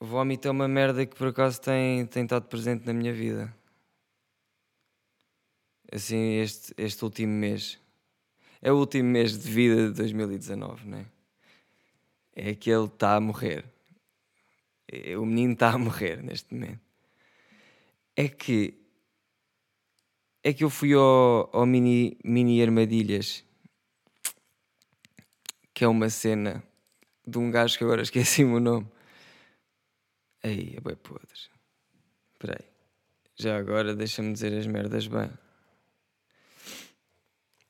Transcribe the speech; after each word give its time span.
Vómito 0.00 0.46
é 0.46 0.50
uma 0.52 0.68
merda 0.68 1.04
que 1.04 1.16
por 1.16 1.28
acaso 1.28 1.60
tem, 1.60 2.06
tem 2.06 2.22
estado 2.22 2.46
presente 2.46 2.86
na 2.86 2.92
minha 2.92 3.12
vida. 3.12 3.52
Assim, 5.90 6.36
este, 6.36 6.72
este 6.78 7.02
último 7.02 7.32
mês. 7.32 7.80
É 8.62 8.70
o 8.70 8.76
último 8.76 9.08
mês 9.08 9.36
de 9.36 9.50
vida 9.50 9.88
de 9.88 9.94
2019, 9.94 10.88
não 10.88 10.98
é? 10.98 11.06
É 12.32 12.54
que 12.54 12.70
ele 12.70 12.84
está 12.84 13.16
a 13.16 13.20
morrer. 13.20 13.64
É, 14.86 15.18
o 15.18 15.26
menino 15.26 15.54
está 15.54 15.70
a 15.70 15.78
morrer 15.78 16.22
neste 16.22 16.54
momento. 16.54 16.80
É 18.14 18.28
que. 18.28 18.74
É 20.44 20.52
que 20.52 20.62
eu 20.62 20.70
fui 20.70 20.94
ao, 20.94 21.50
ao 21.52 21.66
mini, 21.66 22.16
mini 22.24 22.62
Armadilhas, 22.62 23.44
que 25.74 25.82
é 25.82 25.88
uma 25.88 26.08
cena 26.08 26.62
de 27.26 27.36
um 27.36 27.50
gajo 27.50 27.76
que 27.76 27.82
agora 27.82 28.02
esqueci-me 28.02 28.54
o 28.54 28.60
nome 28.60 28.97
Aí, 30.42 30.74
é 30.76 30.80
bem 30.80 30.96
podre. 30.96 31.26
Espera 32.32 32.58
aí. 32.60 32.66
Já 33.36 33.56
agora 33.56 33.94
deixa-me 33.94 34.32
dizer 34.32 34.56
as 34.56 34.66
merdas 34.66 35.06
bem. 35.06 35.30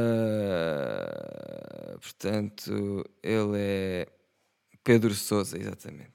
portanto, 1.99 3.03
ele 3.21 3.57
é 3.57 4.07
Pedro 4.83 5.13
Souza, 5.13 5.57
exatamente. 5.57 6.13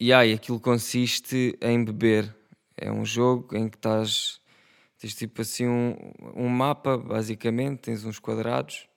E 0.00 0.12
aí, 0.12 0.32
aquilo 0.32 0.60
consiste 0.60 1.58
em 1.60 1.84
beber. 1.84 2.34
É 2.76 2.90
um 2.90 3.04
jogo 3.04 3.56
em 3.56 3.68
que 3.68 3.76
estás. 3.76 4.40
Tens 4.98 5.14
tipo 5.14 5.42
assim 5.42 5.66
um, 5.66 5.96
um 6.34 6.48
mapa, 6.48 6.96
basicamente, 6.96 7.80
tens 7.80 8.04
uns 8.04 8.18
quadrados 8.18 8.88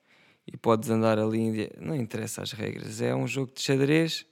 e 0.48 0.56
podes 0.56 0.90
andar 0.90 1.20
ali. 1.20 1.70
Não 1.80 1.96
interessa 1.96 2.42
as 2.42 2.54
regras, 2.54 3.02
é 3.02 3.14
um 3.14 3.28
jogo 3.28 3.52
de 3.54 3.62
xadrez, 3.62 4.26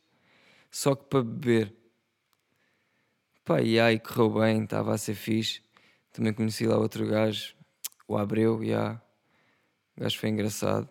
só 0.72 0.96
que 0.96 1.06
para 1.06 1.22
beber. 1.24 1.76
Pá, 3.44 3.62
e 3.62 3.80
aí 3.80 4.00
correu 4.00 4.30
bem, 4.40 4.64
estava 4.64 4.94
a 4.94 4.98
ser 4.98 5.14
fixe. 5.14 5.62
Também 6.12 6.34
conheci 6.34 6.66
lá 6.66 6.78
outro 6.78 7.06
gajo, 7.06 7.54
o 8.08 8.18
Abreu, 8.18 8.64
e 8.64 8.70
yeah. 8.70 9.02
o 9.98 10.02
gajo 10.02 10.18
foi 10.18 10.30
engraçado. 10.30 10.90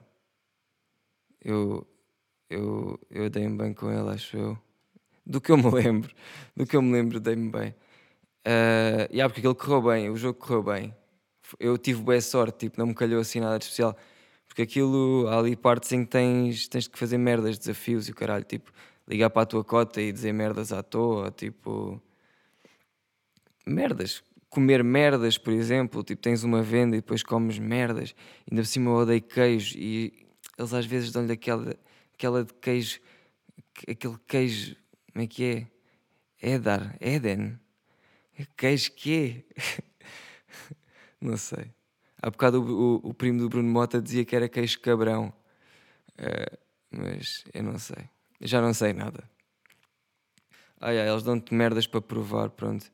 Eu, 1.40 1.86
eu, 2.48 3.00
eu 3.10 3.30
dei-me 3.30 3.56
bem 3.56 3.74
com 3.74 3.90
ele, 3.90 4.08
acho 4.10 4.36
eu. 4.36 4.58
Do 5.26 5.40
que 5.40 5.50
eu 5.50 5.56
me 5.56 5.70
lembro, 5.72 6.14
do 6.54 6.66
que 6.66 6.76
eu 6.76 6.82
me 6.82 6.92
lembro, 6.92 7.18
dei-me 7.18 7.50
bem. 7.50 7.74
Uh, 8.46 9.08
yeah, 9.10 9.28
porque 9.28 9.40
aquilo 9.40 9.54
correu 9.54 9.82
bem, 9.82 10.10
o 10.10 10.16
jogo 10.16 10.38
correu 10.38 10.62
bem. 10.62 10.94
Eu 11.58 11.78
tive 11.78 12.02
boa 12.02 12.20
sorte, 12.20 12.58
tipo, 12.58 12.78
não 12.78 12.86
me 12.86 12.94
calhou 12.94 13.20
assim 13.20 13.40
nada 13.40 13.58
de 13.58 13.64
especial 13.64 13.96
porque 14.54 14.62
aquilo, 14.62 15.26
há 15.26 15.40
ali 15.40 15.56
partes 15.56 15.90
em 15.90 16.04
que 16.04 16.12
tens, 16.12 16.68
tens 16.68 16.86
que 16.86 16.96
fazer 16.96 17.18
merdas, 17.18 17.58
desafios 17.58 18.06
e 18.06 18.12
o 18.12 18.14
caralho, 18.14 18.44
tipo, 18.44 18.72
ligar 19.08 19.28
para 19.28 19.42
a 19.42 19.46
tua 19.46 19.64
cota 19.64 20.00
e 20.00 20.12
dizer 20.12 20.32
merdas 20.32 20.72
à 20.72 20.80
toa, 20.80 21.32
tipo. 21.32 22.00
Merdas. 23.66 24.22
Comer 24.48 24.84
merdas, 24.84 25.36
por 25.36 25.52
exemplo, 25.52 26.04
tipo, 26.04 26.22
tens 26.22 26.44
uma 26.44 26.62
venda 26.62 26.94
e 26.94 27.00
depois 27.00 27.24
comes 27.24 27.58
merdas, 27.58 28.14
ainda 28.48 28.62
por 28.62 28.66
cima 28.68 28.90
eu 28.90 28.94
odeio 28.94 29.22
queijo 29.22 29.76
e 29.76 30.24
eles 30.56 30.72
às 30.72 30.86
vezes 30.86 31.10
dão-lhe 31.10 31.32
aquela, 31.32 31.76
aquela 32.14 32.44
de 32.44 32.54
queijo, 32.54 33.00
aquele 33.88 34.16
queijo, 34.28 34.76
como 35.12 35.24
é 35.24 35.26
que 35.26 35.44
é? 36.40 36.54
Edar, 36.54 36.96
Eden. 37.00 37.58
Queijo 38.56 38.92
que? 38.92 39.44
Não 41.20 41.36
sei. 41.36 41.72
Há 42.24 42.30
bocado 42.30 42.62
o, 42.62 42.94
o, 43.06 43.10
o, 43.10 43.12
primo 43.12 43.38
do 43.38 43.50
Bruno 43.50 43.68
Mota 43.68 44.00
dizia 44.00 44.24
que 44.24 44.34
era 44.34 44.48
queijo 44.48 44.80
cabrão. 44.80 45.30
Uh, 46.18 46.58
mas 46.90 47.44
eu 47.52 47.62
não 47.62 47.78
sei. 47.78 48.08
Já 48.40 48.62
não 48.62 48.72
sei 48.72 48.94
nada. 48.94 49.28
Ai 50.80 50.98
ai, 51.00 51.10
eles 51.10 51.22
dão-te 51.22 51.52
merdas 51.52 51.86
para 51.86 52.00
provar, 52.00 52.48
pronto. 52.48 52.90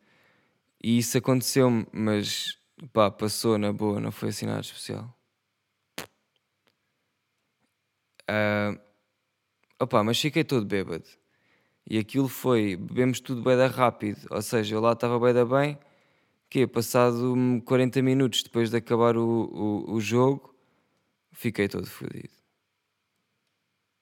E 0.82 0.98
isso 0.98 1.16
aconteceu-me, 1.16 1.86
mas 1.92 2.58
pá, 2.92 3.08
passou 3.08 3.56
na 3.56 3.72
boa, 3.72 4.00
não 4.00 4.10
foi 4.10 4.30
assim 4.30 4.46
nada 4.46 4.62
especial. 4.62 5.16
Uh, 8.28 8.80
opa, 9.78 10.02
mas 10.02 10.20
fiquei 10.20 10.42
todo 10.42 10.66
bêbado. 10.66 11.06
E 11.88 11.98
aquilo 11.98 12.26
foi, 12.26 12.74
bebemos 12.74 13.20
tudo 13.20 13.42
bem 13.42 13.56
rápido. 13.68 14.26
Ou 14.28 14.42
seja, 14.42 14.74
eu 14.74 14.80
lá 14.80 14.90
estava 14.92 15.20
bem 15.20 15.44
bem 15.46 15.89
que 16.50 16.66
passado 16.66 17.32
40 17.64 18.02
minutos 18.02 18.42
depois 18.42 18.70
de 18.70 18.76
acabar 18.76 19.16
o, 19.16 19.84
o, 19.86 19.92
o 19.92 20.00
jogo, 20.00 20.52
fiquei 21.32 21.68
todo 21.68 21.86
fodido. 21.86 22.28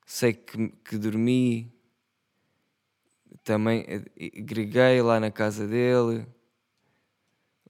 Sei 0.07 0.33
que, 0.33 0.69
que 0.83 0.97
dormi, 0.97 1.71
também 3.45 3.85
greguei 4.17 5.03
lá 5.03 5.21
na 5.21 5.31
casa 5.31 5.67
dele, 5.67 6.27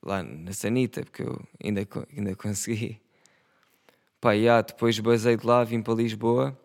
lá 0.01 0.23
na 0.23 0.53
Sanita, 0.53 1.03
porque 1.03 1.23
eu 1.23 1.45
ainda, 1.63 1.81
ainda 2.17 2.37
consegui. 2.37 3.01
Pá, 4.21 4.33
yeah, 4.33 4.63
depois 4.63 4.97
basei 5.01 5.37
de 5.37 5.45
lá, 5.45 5.65
vim 5.65 5.83
para 5.83 5.95
Lisboa 5.95 6.57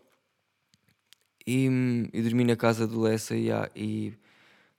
e, 1.48 1.68
e 2.14 2.22
dormi 2.22 2.44
na 2.44 2.56
casa 2.56 2.86
do 2.88 3.02
Lessa 3.02 3.36
yeah, 3.36 3.72
e 3.76 4.14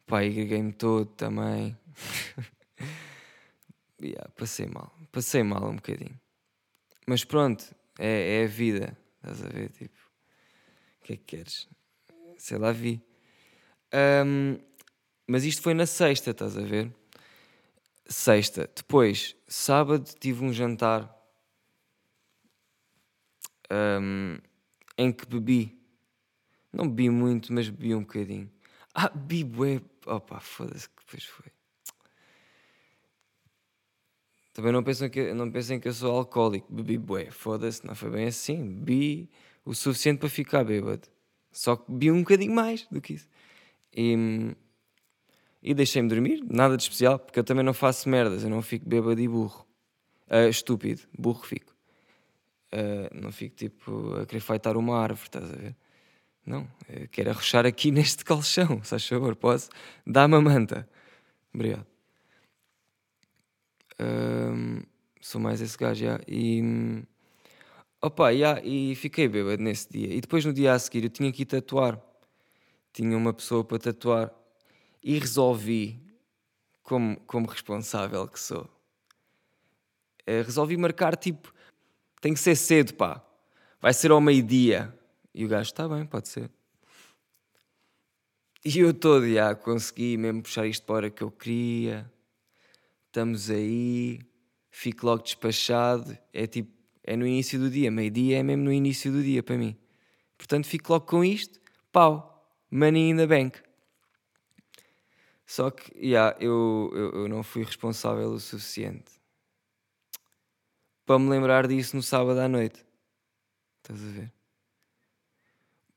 pá, 0.06 0.20
agreguei-me 0.20 0.72
todo 0.72 1.06
também. 1.06 1.76
yeah, 4.04 4.28
passei 4.36 4.66
mal. 4.66 4.92
Passei 5.10 5.42
mal 5.42 5.68
um 5.68 5.76
bocadinho. 5.76 6.18
Mas 7.06 7.24
pronto, 7.24 7.64
é, 7.98 8.40
é 8.40 8.44
a 8.44 8.48
vida. 8.48 8.96
Estás 9.16 9.42
a 9.42 9.48
ver? 9.48 9.70
Tipo, 9.70 9.96
o 11.00 11.04
que 11.04 11.12
é 11.14 11.16
que 11.16 11.24
queres? 11.24 11.68
Sei 12.36 12.58
lá, 12.58 12.72
vi. 12.72 13.02
Um, 14.26 14.58
mas 15.26 15.44
isto 15.44 15.62
foi 15.62 15.74
na 15.74 15.86
sexta, 15.86 16.30
estás 16.30 16.58
a 16.58 16.62
ver? 16.62 16.92
Sexta. 18.06 18.68
Depois, 18.74 19.36
sábado, 19.46 20.04
tive 20.18 20.44
um 20.44 20.52
jantar 20.52 21.10
um, 23.70 24.36
em 24.98 25.12
que 25.12 25.26
bebi. 25.26 25.78
Não 26.72 26.88
bebi 26.88 27.08
muito, 27.08 27.52
mas 27.52 27.68
bebi 27.68 27.94
um 27.94 28.00
bocadinho. 28.00 28.50
Ah, 28.94 29.08
bebi 29.08 29.44
bué. 29.44 29.80
Opa, 30.06 30.40
foda-se 30.40 30.88
que 30.88 31.04
depois 31.04 31.24
foi. 31.24 31.53
Também 34.54 34.70
não 34.70 34.84
pensem 34.84 35.10
que, 35.10 35.34
não 35.34 35.50
pensem 35.50 35.80
que 35.80 35.88
eu 35.88 35.92
sou 35.92 36.16
alcoólico, 36.16 36.72
bebi 36.72 36.96
bué, 36.96 37.28
foda-se, 37.28 37.84
não 37.84 37.94
foi 37.96 38.08
bem 38.08 38.26
assim. 38.26 38.64
Bebi 38.64 39.28
o 39.64 39.74
suficiente 39.74 40.20
para 40.20 40.28
ficar 40.28 40.62
bêbado. 40.62 41.08
Só 41.50 41.74
que 41.74 41.90
bebi 41.90 42.12
um 42.12 42.20
bocadinho 42.20 42.54
mais 42.54 42.86
do 42.88 43.00
que 43.00 43.14
isso. 43.14 43.28
E, 43.92 44.54
e 45.60 45.74
deixei-me 45.74 46.08
dormir, 46.08 46.40
nada 46.48 46.76
de 46.76 46.84
especial, 46.84 47.18
porque 47.18 47.40
eu 47.40 47.44
também 47.44 47.64
não 47.64 47.74
faço 47.74 48.08
merdas, 48.08 48.44
eu 48.44 48.48
não 48.48 48.62
fico 48.62 48.88
bêbado 48.88 49.20
e 49.20 49.26
burro. 49.26 49.66
Uh, 50.30 50.48
estúpido, 50.48 51.02
burro 51.18 51.44
fico. 51.44 51.74
Uh, 52.72 53.10
não 53.12 53.32
fico 53.32 53.56
tipo 53.56 54.14
a 54.14 54.24
querer 54.24 54.40
feitar 54.40 54.76
uma 54.76 54.96
árvore, 55.00 55.26
estás 55.26 55.52
a 55.52 55.56
ver? 55.56 55.76
Não, 56.46 56.68
eu 56.88 57.08
quero 57.08 57.30
arrochar 57.30 57.66
aqui 57.66 57.90
neste 57.92 58.24
colchão, 58.24 58.80
se 58.84 58.90
faz 58.90 59.04
favor, 59.04 59.34
posso? 59.34 59.68
Dá-me 60.06 60.36
a 60.36 60.40
manta. 60.40 60.88
Obrigado. 61.52 61.93
Um, 64.00 64.82
sou 65.20 65.40
mais 65.40 65.60
esse 65.60 65.76
gajo, 65.76 66.04
já. 66.04 66.20
E. 66.26 67.02
Opa, 68.00 68.32
e 68.32 68.94
fiquei 68.96 69.28
bêbado 69.28 69.62
nesse 69.62 69.90
dia. 69.90 70.14
E 70.14 70.20
depois 70.20 70.44
no 70.44 70.52
dia 70.52 70.74
a 70.74 70.78
seguir 70.78 71.04
eu 71.04 71.10
tinha 71.10 71.32
que 71.32 71.42
ir 71.42 71.46
tatuar. 71.46 71.98
Tinha 72.92 73.16
uma 73.16 73.32
pessoa 73.32 73.64
para 73.64 73.78
tatuar. 73.78 74.32
E 75.02 75.18
resolvi, 75.18 76.00
como, 76.82 77.18
como 77.20 77.46
responsável 77.46 78.26
que 78.28 78.40
sou, 78.40 78.62
uh, 78.62 80.42
resolvi 80.44 80.76
marcar 80.76 81.16
tipo. 81.16 81.52
Tem 82.20 82.32
que 82.32 82.40
ser 82.40 82.56
cedo, 82.56 82.94
pá. 82.94 83.22
Vai 83.80 83.92
ser 83.92 84.10
ao 84.10 84.20
meio-dia. 84.20 84.94
E 85.34 85.44
o 85.44 85.48
gajo, 85.48 85.70
está 85.70 85.88
bem, 85.88 86.06
pode 86.06 86.28
ser. 86.28 86.50
E 88.64 88.78
eu 88.78 88.94
todo, 88.94 89.28
já, 89.30 89.54
consegui 89.54 90.16
mesmo 90.16 90.42
puxar 90.42 90.66
isto 90.66 90.86
para 90.86 90.94
a 90.94 90.96
hora 90.96 91.10
que 91.10 91.22
eu 91.22 91.30
queria 91.30 92.10
estamos 93.14 93.48
aí, 93.48 94.18
fico 94.72 95.06
logo 95.06 95.22
despachado. 95.22 96.18
É 96.32 96.48
tipo, 96.48 96.72
é 97.04 97.16
no 97.16 97.24
início 97.24 97.60
do 97.60 97.70
dia, 97.70 97.88
meio-dia 97.88 98.40
é 98.40 98.42
mesmo 98.42 98.64
no 98.64 98.72
início 98.72 99.12
do 99.12 99.22
dia 99.22 99.40
para 99.40 99.56
mim. 99.56 99.76
Portanto, 100.36 100.66
fico 100.66 100.92
logo 100.92 101.06
com 101.06 101.24
isto, 101.24 101.60
pau, 101.92 102.44
money 102.68 103.10
in 103.10 103.16
the 103.16 103.26
bank. 103.26 103.62
Só 105.46 105.70
que, 105.70 105.96
yeah, 105.96 106.36
eu, 106.40 106.90
eu, 106.92 107.10
eu 107.12 107.28
não 107.28 107.44
fui 107.44 107.62
responsável 107.62 108.30
o 108.30 108.40
suficiente 108.40 109.12
para 111.06 111.18
me 111.18 111.28
lembrar 111.28 111.68
disso 111.68 111.94
no 111.94 112.02
sábado 112.02 112.40
à 112.40 112.48
noite. 112.48 112.84
Estás 113.76 114.02
a 114.02 114.10
ver? 114.10 114.32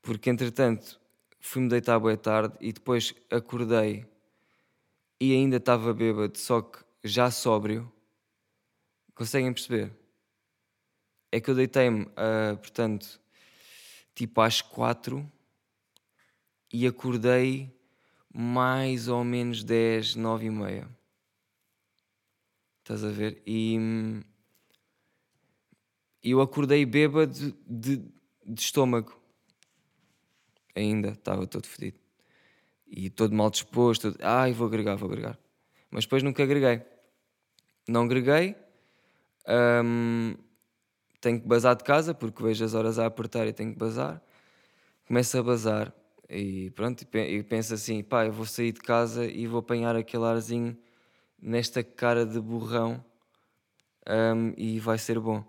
Porque 0.04 0.30
entretanto 0.30 1.00
fui-me 1.40 1.68
deitar 1.68 1.98
boa 1.98 2.16
tarde 2.16 2.56
e 2.62 2.72
depois 2.72 3.16
acordei 3.32 4.06
e 5.20 5.34
ainda 5.34 5.58
estava 5.58 5.94
bêbado, 5.96 6.38
só 6.38 6.62
que 6.62 6.86
já 7.08 7.32
sóbrio, 7.32 7.92
conseguem 9.14 9.54
perceber? 9.54 9.92
É 11.32 11.42
que 11.42 11.50
eu 11.50 11.56
deitei-me, 11.56 12.04
uh, 12.04 12.58
portanto, 12.58 13.20
tipo 14.16 14.42
às 14.42 14.62
quatro 14.62 15.30
e 16.72 16.86
acordei 16.88 17.76
mais 18.34 19.08
ou 19.08 19.24
menos 19.24 19.64
10, 19.64 20.16
9 20.16 20.46
e 20.46 20.50
meia. 20.50 20.90
Estás 22.80 23.04
a 23.04 23.10
ver? 23.10 23.42
E 23.46 23.78
eu 26.24 26.42
acordei 26.42 26.86
bêbado 26.86 27.34
de, 27.68 27.98
de 28.46 28.62
estômago. 28.62 29.20
Ainda, 30.76 31.10
estava 31.10 31.48
todo 31.48 31.68
fedido. 31.68 32.00
E 32.86 33.10
todo 33.10 33.36
mal 33.36 33.50
disposto. 33.50 34.16
Ai, 34.22 34.54
vou 34.54 34.68
agregar, 34.68 34.96
vou 34.96 35.10
agregar. 35.10 35.38
Mas 35.90 36.06
depois 36.06 36.24
nunca 36.24 36.44
agreguei. 36.44 36.82
Não 37.88 38.04
agreguei. 38.04 38.56
Hum, 39.84 40.36
tenho 41.22 41.40
que 41.40 41.48
bazar 41.48 41.76
de 41.76 41.84
casa 41.84 42.14
porque 42.14 42.44
vejo 42.44 42.66
as 42.66 42.74
horas 42.74 43.00
a 43.00 43.06
apertar 43.06 43.48
e 43.48 43.54
tenho 43.54 43.72
que 43.72 43.80
bazar. 43.80 44.22
Começo 45.08 45.38
a 45.38 45.44
bazar 45.44 45.94
e 46.30 46.70
pronto, 46.72 47.06
e 47.16 47.44
penso 47.44 47.74
assim: 47.74 48.04
pá, 48.04 48.26
eu 48.26 48.34
vou 48.34 48.46
sair 48.46 48.74
de 48.74 48.82
casa 48.82 49.26
e 49.26 49.48
vou 49.48 49.60
apanhar 49.60 49.96
aquele 49.96 50.26
arzinho 50.26 50.78
nesta 51.42 51.84
cara 51.84 52.26
de 52.26 52.40
burrão 52.40 53.04
um, 54.06 54.54
e 54.58 54.80
vai 54.80 54.98
ser 54.98 55.20
bom. 55.20 55.44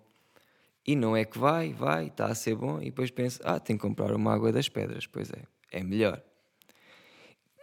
E 0.87 0.95
não 0.95 1.17
é 1.17 1.25
que 1.25 1.39
vai, 1.39 1.73
vai, 1.73 2.07
está 2.07 2.27
a 2.27 2.35
ser 2.35 2.55
bom, 2.55 2.81
e 2.81 2.87
depois 2.87 3.11
penso: 3.11 3.41
ah, 3.45 3.59
tenho 3.59 3.79
que 3.79 3.87
comprar 3.87 4.15
uma 4.15 4.33
água 4.33 4.53
das 4.53 4.69
pedras. 4.69 5.07
Pois 5.07 5.31
é, 5.33 5.43
é 5.73 5.83
melhor. 5.83 6.23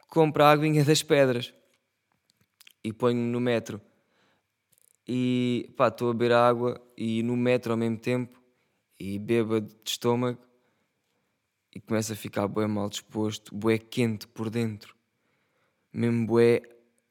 Compro 0.09 0.43
a 0.43 0.51
aguinha 0.51 0.83
das 0.83 1.01
pedras 1.01 1.53
e 2.83 2.91
ponho 2.93 3.17
no 3.17 3.39
metro 3.39 3.81
e 5.07 5.71
pá, 5.77 5.89
estou 5.89 6.09
a 6.09 6.13
beber 6.13 6.33
água 6.33 6.81
e 6.97 7.21
no 7.21 7.37
metro 7.37 7.73
ao 7.73 7.77
mesmo 7.77 7.97
tempo 7.97 8.41
e 8.99 9.19
beba 9.19 9.61
de 9.61 9.73
estômago 9.85 10.39
e 11.73 11.79
começa 11.79 12.13
a 12.13 12.15
ficar 12.15 12.47
bué 12.47 12.65
mal 12.67 12.89
disposto, 12.89 13.53
bué 13.53 13.77
quente 13.77 14.27
por 14.27 14.49
dentro, 14.49 14.95
mesmo 15.91 16.25
bué 16.25 16.61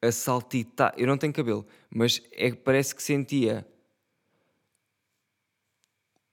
a 0.00 0.10
saltitar. 0.10 0.94
Eu 0.96 1.06
não 1.06 1.18
tenho 1.18 1.32
cabelo, 1.32 1.66
mas 1.90 2.20
é 2.32 2.50
que 2.50 2.56
parece 2.56 2.94
que 2.94 3.02
sentia 3.02 3.66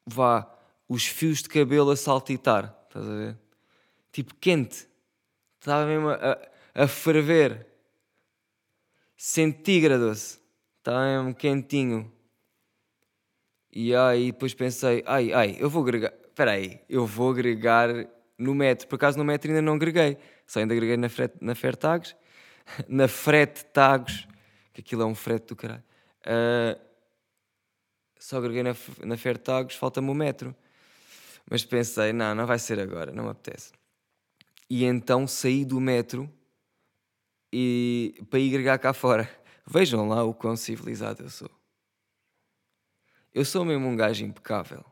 vá 0.06 0.50
os 0.90 1.06
fios 1.06 1.42
de 1.42 1.50
cabelo 1.50 1.92
a 1.92 1.96
saltitar, 1.96 2.76
estás 2.88 3.08
a 3.08 3.14
ver? 3.14 3.38
Tipo 4.12 4.36
quente, 4.36 4.88
estava 5.60 5.86
mesmo 5.86 6.10
a, 6.10 6.38
a 6.74 6.88
ferver, 6.88 7.68
centígrados 9.16 10.41
estava 10.82 11.06
mesmo 11.06 11.36
quentinho. 11.36 12.12
E 13.72 13.96
aí 13.96 14.32
depois 14.32 14.54
pensei, 14.54 15.04
ai, 15.06 15.32
ai, 15.32 15.56
eu 15.60 15.70
vou 15.70 15.84
agregar, 15.84 16.14
espera 16.28 16.52
aí, 16.52 16.82
eu 16.90 17.06
vou 17.06 17.32
agregar 17.32 17.90
no 18.38 18.54
metro. 18.54 18.88
Por 18.88 18.96
acaso 18.96 19.18
no 19.18 19.24
metro 19.24 19.50
ainda 19.50 19.62
não 19.62 19.76
agreguei, 19.76 20.18
só 20.46 20.60
ainda 20.60 20.74
agreguei 20.74 20.98
na, 20.98 21.08
frete, 21.08 21.36
na 21.40 21.56
Fertagos, 21.56 22.16
na 22.90 23.08
Frete 23.08 23.64
Tagos, 23.66 24.28
que 24.74 24.82
aquilo 24.82 25.04
é 25.04 25.06
um 25.06 25.16
frete 25.16 25.48
do 25.48 25.56
caralho. 25.56 25.84
Uh, 26.22 26.80
só 28.20 28.38
agreguei 28.38 28.64
na, 28.64 28.76
na 29.04 29.18
Fertagos, 29.18 29.76
falta-me 29.76 30.10
o 30.10 30.14
metro. 30.14 30.56
Mas 31.50 31.64
pensei, 31.64 32.14
não, 32.14 32.36
não 32.36 32.46
vai 32.46 32.60
ser 32.60 32.80
agora, 32.80 33.12
não 33.12 33.26
me 33.26 33.30
apetece. 33.32 33.72
E 34.70 34.86
então 34.86 35.28
saí 35.28 35.66
do 35.66 35.80
metro 35.80 36.32
e 37.52 38.16
para 38.30 38.40
ir 38.40 38.50
agregar 38.50 38.78
cá 38.78 38.94
fora. 38.94 39.30
Vejam 39.74 40.06
lá 40.06 40.22
o 40.22 40.34
quão 40.34 40.58
civilizado 40.58 41.24
eu 41.24 41.30
sou. 41.30 41.50
Eu 43.34 43.46
sou 43.46 43.64
mesmo 43.64 43.88
um 43.88 43.96
gajo 43.96 44.26
impecável. 44.26 44.84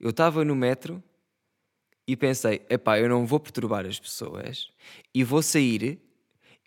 Eu 0.00 0.10
estava 0.10 0.44
no 0.44 0.56
metro 0.56 1.00
e 2.04 2.16
pensei: 2.16 2.66
epá, 2.68 2.98
eu 2.98 3.08
não 3.08 3.24
vou 3.24 3.38
perturbar 3.38 3.86
as 3.86 4.00
pessoas 4.00 4.72
e 5.14 5.22
vou 5.22 5.40
sair 5.40 6.02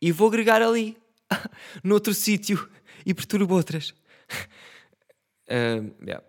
e 0.01 0.13
vou 0.13 0.29
agregar 0.29 0.61
ali, 0.61 0.97
noutro 1.83 2.13
sítio 2.13 2.69
e 3.05 3.13
perturbo 3.13 3.53
outras. 3.53 3.93
uh, 5.49 5.93
yeah. 6.01 6.23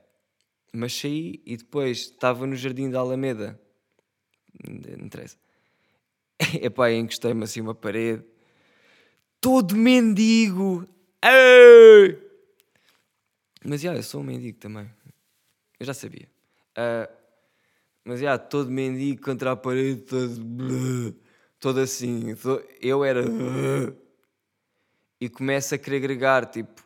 Mas 0.72 0.92
saí 0.92 1.40
e 1.46 1.56
depois 1.56 1.98
estava 1.98 2.48
no 2.48 2.56
jardim 2.56 2.90
da 2.90 2.98
Alameda. 2.98 3.60
Não 4.68 5.06
interessa. 5.06 5.36
Epá, 6.60 6.90
encostei-me 6.90 7.44
assim 7.44 7.60
uma 7.60 7.76
parede. 7.76 8.24
Todo 9.40 9.76
mendigo! 9.76 10.88
Mas 13.64 13.80
já, 13.80 13.94
eu 13.94 14.02
sou 14.02 14.20
um 14.20 14.24
mendigo 14.24 14.58
também. 14.58 14.90
Eu 15.78 15.86
já 15.86 15.94
sabia. 15.94 16.28
Uh, 16.76 17.12
mas 18.04 18.20
já, 18.20 18.36
todo 18.36 18.70
mendigo 18.70 19.22
contra 19.22 19.52
a 19.52 19.56
parede, 19.56 20.02
todo, 20.02 21.16
todo 21.60 21.80
assim. 21.80 22.34
Todo, 22.34 22.64
eu 22.80 23.04
era. 23.04 23.22
E 25.20 25.28
começo 25.28 25.74
a 25.74 25.78
querer 25.78 25.98
agregar, 25.98 26.46
tipo. 26.46 26.82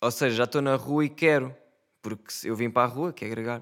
Ou 0.00 0.10
seja, 0.10 0.36
já 0.36 0.44
estou 0.44 0.62
na 0.62 0.76
rua 0.76 1.04
e 1.04 1.08
quero. 1.08 1.54
Porque 2.00 2.32
eu 2.44 2.54
vim 2.54 2.70
para 2.70 2.84
a 2.84 2.86
rua, 2.86 3.12
quero 3.12 3.32
agregar. 3.32 3.60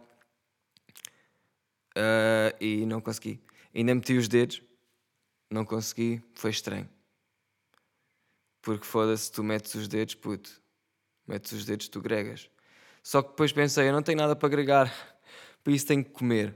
Uh, 1.97 2.53
e 2.61 2.85
não 2.85 3.01
consegui. 3.01 3.41
Ainda 3.75 3.95
meti 3.95 4.17
os 4.17 4.29
dedos, 4.29 4.63
não 5.51 5.65
consegui, 5.65 6.23
foi 6.35 6.51
estranho. 6.51 6.89
Porque 8.65 8.87
foda-se, 8.87 9.31
tu 9.31 9.45
metes 9.45 9.75
os 9.75 9.87
dedos, 9.87 10.15
puto. 10.15 10.51
Metes 11.29 11.53
os 11.53 11.67
dedos, 11.67 11.87
tu 11.87 12.01
gregas. 12.01 12.49
Só 13.03 13.21
que 13.21 13.29
depois 13.29 13.53
pensei, 13.53 13.87
eu 13.87 13.93
não 13.93 14.03
tenho 14.03 14.17
nada 14.17 14.35
para 14.35 14.47
agregar. 14.47 14.93
Por 15.63 15.71
isso 15.71 15.87
tenho 15.87 16.03
que 16.03 16.11
comer. 16.11 16.55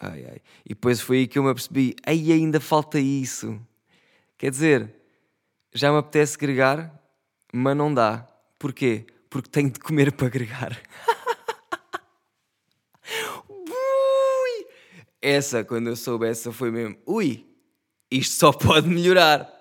Ai, 0.00 0.24
ai. 0.24 0.40
E 0.64 0.68
depois 0.68 1.00
foi 1.00 1.18
aí 1.18 1.26
que 1.26 1.36
eu 1.36 1.42
me 1.42 1.50
apercebi, 1.50 1.96
aí 2.06 2.30
ainda 2.30 2.60
falta 2.60 3.00
isso. 3.00 3.60
Quer 4.38 4.50
dizer, 4.50 4.94
já 5.74 5.90
me 5.90 5.98
apetece 5.98 6.36
agregar, 6.36 6.94
mas 7.52 7.76
não 7.76 7.92
dá. 7.92 8.24
Porquê? 8.56 9.04
Porque 9.28 9.50
tenho 9.50 9.70
de 9.70 9.80
comer 9.80 10.12
para 10.12 10.28
agregar. 10.28 10.80
Essa, 15.20 15.64
quando 15.64 15.88
eu 15.88 15.96
soube 15.96 16.28
essa, 16.28 16.52
foi 16.52 16.70
mesmo, 16.70 16.96
ui, 17.04 17.44
isto 18.08 18.34
só 18.36 18.52
pode 18.52 18.86
melhorar. 18.86 19.55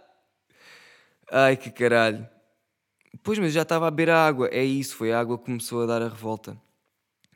Ai 1.32 1.58
que 1.58 1.72
caralho. 1.72 2.28
Pois, 3.24 3.40
mas 3.40 3.54
já 3.54 3.64
estava 3.64 3.88
a 3.88 3.92
beber 3.92 4.12
a 4.12 4.26
água. 4.28 4.50
É 4.52 4.64
isso, 4.64 4.96
foi 4.96 5.12
a 5.12 5.20
água 5.20 5.38
que 5.38 5.46
começou 5.46 5.84
a 5.84 5.86
dar 5.86 6.02
a 6.02 6.08
revolta. 6.08 6.52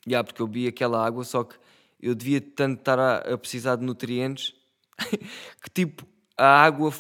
Já, 0.06 0.12
yeah, 0.12 0.24
porque 0.24 0.42
eu 0.42 0.48
vi 0.48 0.68
aquela 0.68 1.06
água, 1.06 1.24
só 1.24 1.44
que 1.44 1.56
eu 2.02 2.16
devia 2.16 2.40
tanto 2.40 2.80
estar 2.80 2.98
a, 3.00 3.18
a 3.34 3.38
precisar 3.38 3.76
de 3.76 3.84
nutrientes 3.84 4.56
que 5.62 5.70
tipo 5.74 6.06
a 6.38 6.64
água 6.64 6.92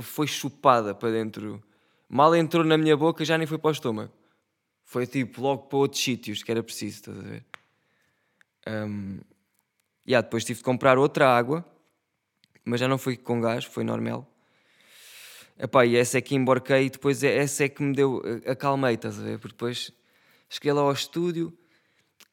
foi 0.00 0.26
chupada 0.26 0.94
para 0.94 1.10
dentro. 1.10 1.62
Mal 2.08 2.34
entrou 2.34 2.64
na 2.64 2.76
minha 2.76 2.96
boca, 2.96 3.24
já 3.24 3.38
nem 3.38 3.46
foi 3.46 3.58
para 3.58 3.68
o 3.68 3.72
estômago. 3.72 4.12
Foi 4.82 5.06
tipo 5.06 5.40
logo 5.42 5.64
para 5.64 5.78
outros 5.78 6.02
sítios 6.02 6.42
que 6.42 6.50
era 6.50 6.62
preciso, 6.62 6.96
estás 6.96 7.18
a 7.18 7.22
ver? 7.22 7.44
Um, 8.66 9.20
yeah, 10.06 10.22
depois 10.22 10.44
tive 10.44 10.58
de 10.58 10.64
comprar 10.64 10.98
outra 10.98 11.28
água, 11.28 11.64
mas 12.64 12.80
já 12.80 12.88
não 12.88 12.98
foi 12.98 13.16
com 13.16 13.40
gás, 13.40 13.64
foi 13.64 13.84
normal. 13.84 14.26
Epá, 15.58 15.84
e 15.84 15.96
essa 15.96 16.18
é 16.18 16.20
que 16.20 16.36
embarquei 16.36 16.86
e 16.86 16.90
depois 16.90 17.24
é, 17.24 17.36
essa 17.36 17.64
é 17.64 17.68
que 17.68 17.82
me 17.82 17.92
deu, 17.92 18.22
eh, 18.24 18.52
acalmei, 18.52 18.94
estás 18.94 19.18
a 19.18 19.22
ver? 19.22 19.40
Porque 19.40 19.54
depois 19.54 19.92
cheguei 20.48 20.72
lá 20.72 20.82
ao 20.82 20.92
estúdio, 20.92 21.52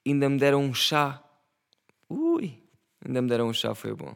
ainda 0.05 0.29
me 0.29 0.37
deram 0.37 0.61
um 0.61 0.73
chá. 0.75 1.23
Ui, 2.07 2.63
ainda 3.03 3.23
me 3.23 3.27
deram 3.27 3.47
um 3.47 3.53
chá, 3.53 3.73
foi 3.73 3.95
bom. 3.95 4.15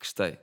Gostei. 0.00 0.36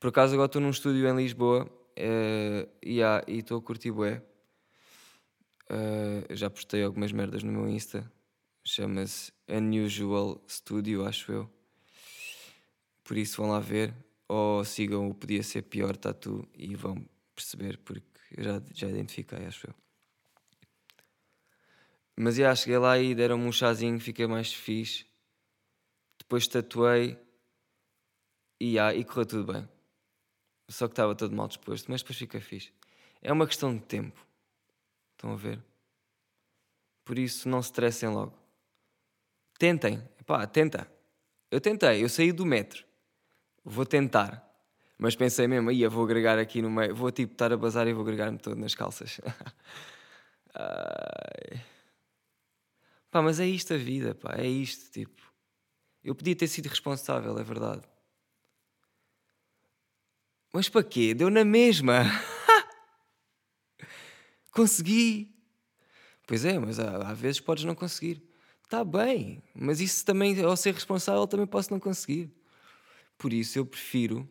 Por 0.00 0.08
acaso 0.08 0.34
agora 0.34 0.46
estou 0.46 0.60
num 0.60 0.70
estúdio 0.70 1.08
em 1.08 1.16
Lisboa 1.16 1.66
uh, 1.66 2.68
e 2.82 3.00
estou 3.28 3.58
a 3.58 3.62
curtir 3.62 3.92
bué. 3.92 4.20
Uh, 5.70 6.34
já 6.34 6.50
postei 6.50 6.82
algumas 6.82 7.12
merdas 7.12 7.44
no 7.44 7.52
meu 7.52 7.68
Insta. 7.68 8.10
Chama-se 8.64 9.32
Unusual 9.48 10.42
Studio, 10.48 11.06
acho 11.06 11.30
eu. 11.30 11.50
Por 13.04 13.16
isso 13.16 13.40
vão 13.40 13.52
lá 13.52 13.60
ver 13.60 13.94
ou 14.30 14.64
sigam 14.64 15.10
o 15.10 15.14
Podia 15.14 15.42
Ser 15.42 15.62
Pior 15.62 15.96
Tatu 15.96 16.48
e 16.54 16.76
vão 16.76 17.04
perceber, 17.34 17.78
porque 17.78 18.06
já, 18.38 18.62
já 18.72 18.88
identifiquei, 18.88 19.44
acho 19.44 19.66
eu. 19.66 19.74
Mas 22.16 22.36
já 22.36 22.54
cheguei 22.54 22.78
lá 22.78 22.96
e 22.96 23.12
deram-me 23.12 23.44
um 23.44 23.50
chazinho, 23.50 23.98
fiquei 23.98 24.28
mais 24.28 24.52
fixe. 24.52 25.04
Depois 26.16 26.46
tatuei 26.46 27.18
e, 28.60 28.74
já, 28.74 28.94
e 28.94 29.04
correu 29.04 29.26
tudo 29.26 29.52
bem. 29.52 29.68
Só 30.68 30.86
que 30.86 30.92
estava 30.92 31.16
todo 31.16 31.34
mal 31.34 31.48
disposto, 31.48 31.90
mas 31.90 32.00
depois 32.00 32.16
fiquei 32.16 32.40
fixe. 32.40 32.72
É 33.20 33.32
uma 33.32 33.48
questão 33.48 33.76
de 33.76 33.82
tempo. 33.82 34.24
Estão 35.16 35.32
a 35.32 35.36
ver? 35.36 35.60
Por 37.04 37.18
isso 37.18 37.48
não 37.48 37.60
se 37.60 37.70
estressem 37.70 38.10
logo. 38.10 38.38
Tentem. 39.58 40.00
Pá, 40.24 40.46
tenta. 40.46 40.88
Eu 41.50 41.60
tentei, 41.60 42.04
eu 42.04 42.08
saí 42.08 42.30
do 42.30 42.46
metro 42.46 42.88
vou 43.64 43.86
tentar. 43.86 44.46
Mas 44.98 45.16
pensei 45.16 45.46
mesmo, 45.46 45.70
eu 45.70 45.90
vou 45.90 46.04
agregar 46.04 46.38
aqui 46.38 46.60
no 46.60 46.70
meio, 46.70 46.94
vou 46.94 47.10
tipo 47.10 47.32
estar 47.32 47.52
a 47.52 47.56
bazar 47.56 47.88
e 47.88 47.92
vou 47.92 48.02
agregar-me 48.02 48.38
todo 48.38 48.56
nas 48.56 48.74
calças. 48.74 49.20
Pá, 53.10 53.20
mas 53.20 53.40
é 53.40 53.46
isto 53.46 53.74
a 53.74 53.76
vida, 53.76 54.14
pá, 54.14 54.36
é 54.38 54.46
isto, 54.46 54.90
tipo. 54.92 55.20
Eu 56.02 56.14
podia 56.14 56.36
ter 56.36 56.46
sido 56.46 56.66
responsável, 56.66 57.36
é 57.38 57.42
verdade. 57.42 57.82
Mas 60.52 60.68
para 60.68 60.82
quê? 60.82 61.12
Deu 61.12 61.28
na 61.28 61.44
mesma. 61.44 62.04
Consegui. 64.52 65.34
Pois 66.26 66.44
é, 66.44 66.58
mas 66.58 66.78
às 66.78 67.18
vezes 67.18 67.40
podes 67.40 67.64
não 67.64 67.74
conseguir. 67.74 68.22
Está 68.64 68.84
bem, 68.84 69.42
mas 69.52 69.80
isso 69.80 70.04
também, 70.04 70.40
ao 70.42 70.56
ser 70.56 70.74
responsável, 70.74 71.26
também 71.26 71.46
posso 71.46 71.72
não 71.72 71.80
conseguir. 71.80 72.32
Por 73.20 73.34
isso 73.34 73.58
eu 73.58 73.66
prefiro 73.66 74.26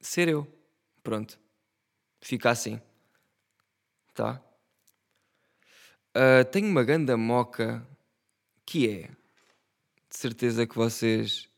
ser 0.00 0.26
eu. 0.26 0.44
Pronto. 1.04 1.38
Fica 2.20 2.50
assim. 2.50 2.82
Tá? 4.12 4.42
Uh, 6.08 6.44
tenho 6.50 6.66
uma 6.66 6.82
ganda 6.82 7.16
moca 7.16 7.86
que 8.66 8.90
é 8.90 9.02
de 10.10 10.16
certeza 10.16 10.66
que 10.66 10.74
vocês 10.74 11.48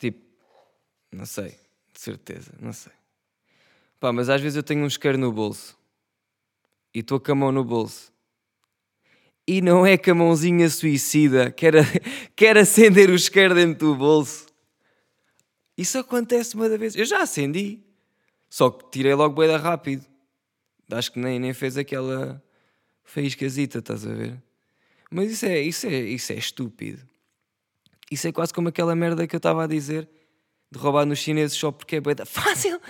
tipo 0.00 0.20
não 1.12 1.24
sei, 1.24 1.56
de 1.92 2.00
certeza, 2.00 2.52
não 2.58 2.72
sei. 2.72 2.92
Pá, 4.00 4.12
mas 4.12 4.28
às 4.28 4.40
vezes 4.40 4.56
eu 4.56 4.64
tenho 4.64 4.82
um 4.82 4.88
isqueiro 4.88 5.16
no 5.16 5.30
bolso 5.30 5.78
e 6.92 6.98
estou 6.98 7.20
com 7.20 7.30
a 7.30 7.34
mão 7.36 7.52
no 7.52 7.64
bolso. 7.64 8.11
E 9.46 9.60
não 9.60 9.84
é 9.84 9.98
com 9.98 10.12
a 10.12 10.14
mãozinha 10.14 10.68
suicida, 10.70 11.50
quer, 11.50 11.74
quer 12.36 12.56
acender 12.56 13.10
o 13.10 13.14
isqueiro 13.14 13.54
dentro 13.54 13.88
do 13.88 13.96
bolso. 13.96 14.46
Isso 15.76 15.98
acontece 15.98 16.54
uma 16.54 16.68
vez. 16.76 16.94
Eu 16.94 17.04
já 17.04 17.22
acendi, 17.22 17.80
só 18.48 18.70
que 18.70 18.90
tirei 18.90 19.14
logo 19.14 19.40
bem 19.40 19.50
rápido. 19.56 20.06
Acho 20.90 21.12
que 21.12 21.18
nem, 21.18 21.38
nem 21.38 21.52
fez 21.52 21.76
aquela 21.76 22.42
faíscazita, 23.02 23.78
estás 23.78 24.06
a 24.06 24.12
ver? 24.12 24.42
Mas 25.10 25.30
isso 25.30 25.46
é, 25.46 25.60
isso, 25.60 25.86
é, 25.86 26.00
isso 26.00 26.32
é 26.32 26.36
estúpido. 26.36 27.02
Isso 28.10 28.28
é 28.28 28.32
quase 28.32 28.52
como 28.52 28.68
aquela 28.68 28.94
merda 28.94 29.26
que 29.26 29.34
eu 29.34 29.38
estava 29.38 29.64
a 29.64 29.66
dizer 29.66 30.08
de 30.70 30.78
roubar 30.78 31.04
nos 31.04 31.18
chineses 31.18 31.56
só 31.56 31.70
porque 31.70 31.96
é 31.96 32.00
bem 32.00 32.14
fácil. 32.24 32.80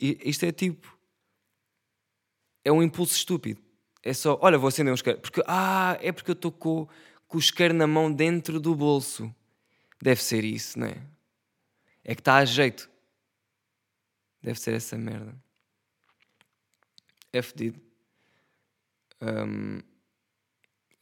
E 0.00 0.18
isto 0.24 0.44
é 0.44 0.52
tipo. 0.52 0.96
É 2.64 2.70
um 2.70 2.82
impulso 2.82 3.14
estúpido. 3.14 3.60
É 4.02 4.12
só, 4.12 4.38
olha, 4.40 4.58
vou 4.58 4.68
acender 4.68 4.92
um 4.92 4.94
isqueiro. 4.94 5.20
Porque, 5.20 5.42
ah, 5.46 5.98
é 6.00 6.12
porque 6.12 6.30
eu 6.30 6.34
estou 6.34 6.52
com, 6.52 6.88
com 7.26 7.36
o 7.36 7.40
isqueiro 7.40 7.74
na 7.74 7.86
mão 7.86 8.12
dentro 8.12 8.60
do 8.60 8.74
bolso. 8.74 9.34
Deve 10.00 10.22
ser 10.22 10.44
isso, 10.44 10.78
não 10.78 10.86
é? 10.86 11.02
É 12.04 12.14
que 12.14 12.20
está 12.20 12.36
a 12.36 12.44
jeito. 12.44 12.88
Deve 14.42 14.60
ser 14.60 14.74
essa 14.74 14.96
merda. 14.96 15.34
É 17.32 17.42
fedido. 17.42 17.80
Um, 19.20 19.80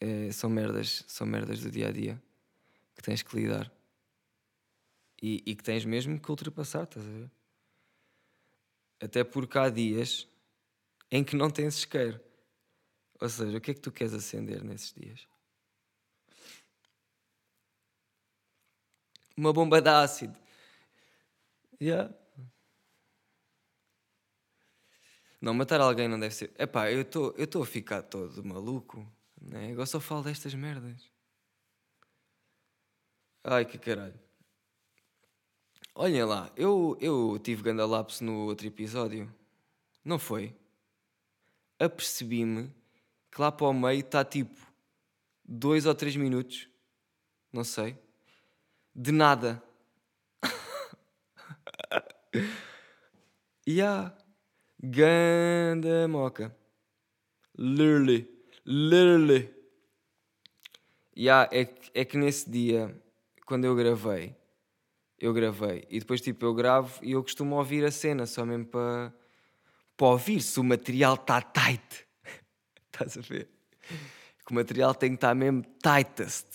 é, 0.00 0.30
são 0.32 0.48
merdas, 0.48 1.04
são 1.06 1.26
merdas 1.26 1.60
do 1.60 1.70
dia 1.70 1.88
a 1.88 1.92
dia 1.92 2.22
que 2.94 3.02
tens 3.02 3.22
que 3.22 3.36
lidar 3.36 3.70
e, 5.20 5.42
e, 5.46 5.54
que 5.54 5.62
tens 5.62 5.84
mesmo 5.84 6.20
que 6.20 6.30
ultrapassar, 6.30 6.84
estás 6.84 7.06
a 7.06 7.08
ver? 7.08 7.30
Até 9.00 9.24
porque 9.24 9.58
há 9.58 9.70
dias 9.70 10.28
em 11.10 11.24
que 11.24 11.34
não 11.34 11.50
tens 11.50 11.78
isqueiro. 11.78 12.20
Ou 13.24 13.30
seja, 13.30 13.56
o 13.56 13.60
que 13.60 13.70
é 13.70 13.74
que 13.74 13.80
tu 13.80 13.90
queres 13.90 14.12
acender 14.12 14.62
nesses 14.62 14.92
dias? 14.92 15.26
Uma 19.34 19.50
bomba 19.50 19.80
de 19.80 19.88
ácido. 19.88 20.38
Yeah. 21.80 22.14
Não, 25.40 25.54
matar 25.54 25.80
alguém 25.80 26.06
não 26.06 26.20
deve 26.20 26.34
ser. 26.34 26.52
Epá, 26.58 26.92
eu 26.92 27.00
estou 27.00 27.62
a 27.62 27.66
ficar 27.66 28.02
todo 28.02 28.44
maluco. 28.44 29.10
Né? 29.40 29.72
Agora 29.72 29.86
só 29.86 30.00
falo 30.00 30.22
destas 30.22 30.52
merdas. 30.52 31.10
Ai 33.42 33.64
que 33.64 33.78
caralho. 33.78 34.20
Olhem 35.94 36.24
lá, 36.24 36.52
eu, 36.56 36.98
eu 37.00 37.38
tive 37.42 37.62
ganda 37.62 37.86
lapso 37.86 38.22
no 38.22 38.40
outro 38.40 38.66
episódio. 38.66 39.34
Não 40.04 40.18
foi? 40.18 40.54
Apercebi-me 41.78 42.83
que 43.34 43.40
lá 43.40 43.50
para 43.50 43.66
o 43.66 43.74
meio 43.74 43.98
está 43.98 44.24
tipo 44.24 44.54
dois 45.44 45.86
ou 45.86 45.94
três 45.94 46.14
minutos, 46.14 46.68
não 47.52 47.64
sei, 47.64 47.98
de 48.94 49.10
nada. 49.10 49.62
E 53.66 53.78
yeah. 53.78 54.14
Ganda 54.78 56.06
moca. 56.06 56.54
Literally. 57.56 58.28
Literally. 58.66 59.50
Yeah, 61.16 61.48
é, 61.50 61.74
é 61.94 62.04
que 62.04 62.18
nesse 62.18 62.50
dia, 62.50 62.94
quando 63.46 63.64
eu 63.64 63.74
gravei, 63.74 64.36
eu 65.18 65.32
gravei. 65.32 65.86
E 65.88 65.98
depois, 65.98 66.20
tipo, 66.20 66.44
eu 66.44 66.52
gravo 66.52 67.02
e 67.02 67.12
eu 67.12 67.22
costumo 67.22 67.56
ouvir 67.56 67.86
a 67.86 67.90
cena, 67.90 68.26
só 68.26 68.44
mesmo 68.44 68.66
para, 68.66 69.14
ouvir 69.98 70.42
se 70.42 70.60
o 70.60 70.64
material 70.64 71.14
está 71.14 71.40
tight. 71.40 72.03
Estás 72.94 73.18
a 73.18 73.20
ver? 73.20 73.48
Que 74.46 74.52
o 74.52 74.54
material 74.54 74.94
tem 74.94 75.10
que 75.10 75.16
estar 75.16 75.34
mesmo 75.34 75.64
tightest. 75.82 76.46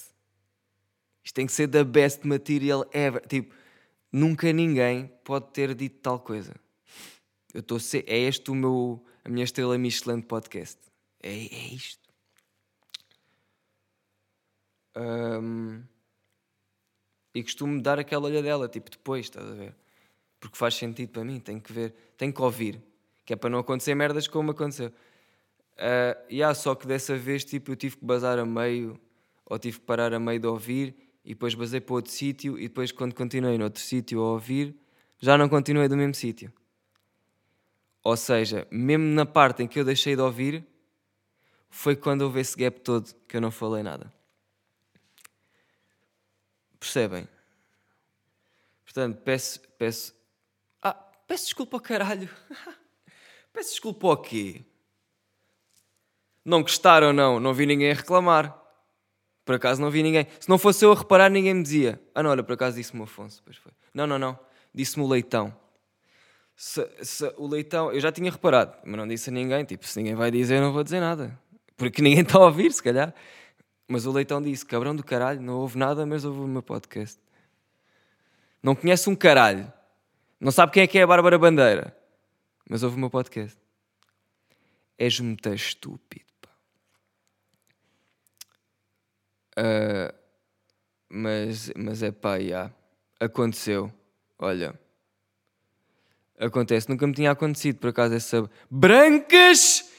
Isto 1.24 1.36
tem 1.36 1.46
que 1.46 1.52
ser 1.52 1.68
the 1.68 1.84
best 1.84 2.26
material 2.26 2.86
ever. 2.94 3.22
Tipo, 3.28 3.54
nunca 4.12 4.52
ninguém 4.54 5.08
pode 5.24 5.52
ter 5.52 5.76
dito 5.76 6.00
tal 6.00 6.20
coisa. 6.20 6.56
Eu 7.54 7.60
estou 7.60 7.78
é 8.08 8.20
este 8.20 8.52
o 8.52 8.56
meu, 8.56 9.04
a 9.24 9.30
minha 9.30 9.44
estrela 9.44 9.78
Michelin 9.78 10.22
podcast. 10.22 10.80
É, 11.22 11.30
é 11.30 11.74
isto. 11.74 12.08
Um, 14.96 15.84
e 17.34 17.44
costumo 17.44 17.82
dar 17.82 18.00
aquela 18.00 18.26
olhadela, 18.26 18.68
tipo 18.68 18.90
depois, 18.90 19.26
estás 19.26 19.46
a 19.46 19.54
ver? 19.54 19.76
Porque 20.40 20.58
faz 20.58 20.76
sentido 20.76 21.10
para 21.10 21.24
mim, 21.24 21.40
tenho 21.40 21.60
que 21.60 21.72
ver, 21.72 21.94
tenho 22.18 22.34
que 22.34 22.42
ouvir, 22.42 22.82
que 23.26 23.34
é 23.34 23.36
para 23.36 23.50
não 23.50 23.60
acontecer 23.60 23.94
merdas 23.94 24.28
como 24.28 24.52
aconteceu. 24.52 24.92
Uh, 25.80 26.20
yeah, 26.30 26.54
só 26.54 26.76
que 26.76 26.86
dessa 26.86 27.16
vez 27.16 27.46
tipo, 27.46 27.72
eu 27.72 27.76
tive 27.78 27.96
que 27.96 28.04
bazar 28.04 28.38
a 28.38 28.46
meio, 28.46 29.00
ou 29.46 29.58
tive 29.58 29.80
que 29.80 29.86
parar 29.86 30.14
a 30.14 30.20
meio 30.20 30.38
de 30.38 30.46
ouvir, 30.46 30.94
e 31.24 31.30
depois 31.30 31.56
basei 31.56 31.80
para 31.80 31.96
outro 31.96 32.12
sítio, 32.12 32.60
e 32.60 32.64
depois 32.68 32.92
quando 32.92 33.16
continuei 33.16 33.58
no 33.58 33.64
outro 33.64 33.82
sítio 33.82 34.20
a 34.20 34.34
ouvir, 34.34 34.76
já 35.20 35.38
não 35.38 35.48
continuei 35.48 35.88
do 35.88 35.96
mesmo 35.96 36.14
sítio. 36.14 36.52
Ou 38.04 38.18
seja, 38.18 38.68
mesmo 38.70 39.06
na 39.06 39.26
parte 39.26 39.64
em 39.64 39.68
que 39.68 39.80
eu 39.80 39.86
deixei 39.86 40.18
de 40.18 40.22
ouvir, 40.22 40.66
foi 41.70 41.96
quando 41.96 42.24
houve 42.24 42.42
esse 42.42 42.58
gap 42.58 42.82
todo 42.82 43.14
que 43.26 43.38
eu 43.38 43.42
não 43.42 43.52
falei 43.52 43.82
nada. 43.82 44.12
Percebem? 46.78 47.28
Portanto, 48.84 49.22
peço, 49.22 49.62
peço. 49.78 50.16
Ah, 50.82 50.94
peço 50.94 51.46
desculpa 51.46 51.78
ao 51.78 51.82
caralho. 51.82 52.30
peço 53.54 53.72
desculpa 53.72 54.08
ao 54.08 54.18
quê? 54.18 54.66
Não 56.50 56.64
gostaram, 56.64 57.14
não. 57.14 57.40
Não 57.40 57.54
vi 57.54 57.68
ninguém 57.68 57.94
reclamar. 57.94 58.60
Por 59.46 59.56
acaso 59.56 59.80
não 59.80 59.92
vi 59.92 60.02
ninguém. 60.02 60.26
Se 60.40 60.50
não 60.50 60.58
fosse 60.58 60.84
eu 60.84 60.92
a 60.92 60.96
reparar, 60.96 61.30
ninguém 61.30 61.54
me 61.54 61.62
dizia. 61.62 62.02
Ah, 62.14 62.24
não, 62.24 62.32
olha, 62.32 62.44
por 62.44 62.54
acaso 62.54 62.76
disse-me 62.76 63.02
o 63.02 63.04
Afonso. 63.04 63.42
Pois 63.46 63.58
foi. 63.58 63.72
Não, 63.94 64.08
não, 64.08 64.18
não. 64.18 64.38
Disse-me 64.74 65.06
o 65.06 65.08
Leitão. 65.08 65.56
Se, 66.56 66.90
se, 67.04 67.34
o 67.38 67.48
Leitão, 67.48 67.92
eu 67.92 68.00
já 68.00 68.12
tinha 68.12 68.32
reparado, 68.32 68.76
mas 68.84 68.98
não 68.98 69.08
disse 69.08 69.30
a 69.30 69.34
ninguém. 69.34 69.64
Tipo, 69.64 69.88
se 69.88 70.00
ninguém 70.00 70.16
vai 70.16 70.32
dizer, 70.32 70.56
eu 70.56 70.62
não 70.62 70.74
vou 70.74 70.84
dizer 70.84 71.00
nada. 71.00 71.40
Porque 71.78 72.02
ninguém 72.02 72.22
está 72.22 72.40
a 72.40 72.46
ouvir, 72.46 72.72
se 72.74 72.82
calhar. 72.82 73.14
Mas 73.88 74.08
o 74.08 74.12
Leitão 74.12 74.42
disse: 74.42 74.66
cabrão 74.66 74.96
do 74.96 75.04
caralho, 75.04 75.40
não 75.40 75.58
ouve 75.58 75.78
nada, 75.78 76.04
mas 76.06 76.26
ouve 76.26 76.40
o 76.40 76.48
meu 76.48 76.64
podcast. 76.64 77.20
Não 78.62 78.76
conhece 78.76 79.08
um 79.08 79.16
caralho. 79.16 79.72
Não 80.40 80.52
sabe 80.52 80.72
quem 80.72 80.84
é 80.84 80.88
que 80.88 80.98
é 80.98 81.04
a 81.04 81.08
Bárbara 81.08 81.38
Bandeira. 81.38 81.96
Mas 82.68 82.82
ouve 82.82 82.96
o 82.96 83.00
meu 83.00 83.10
podcast. 83.10 83.58
És 85.00 85.18
muito 85.22 85.48
estúpido, 85.54 86.26
pá. 86.42 86.50
Uh, 89.60 90.16
mas, 91.10 91.72
mas 91.76 92.02
é 92.02 92.12
pá, 92.12 92.40
já. 92.40 92.72
Aconteceu. 93.20 93.92
Olha. 94.38 94.80
Acontece. 96.38 96.88
Nunca 96.90 97.06
me 97.06 97.14
tinha 97.14 97.32
acontecido, 97.32 97.80
por 97.80 97.90
acaso, 97.90 98.14
essa... 98.16 98.50
Brancas! 98.72 99.92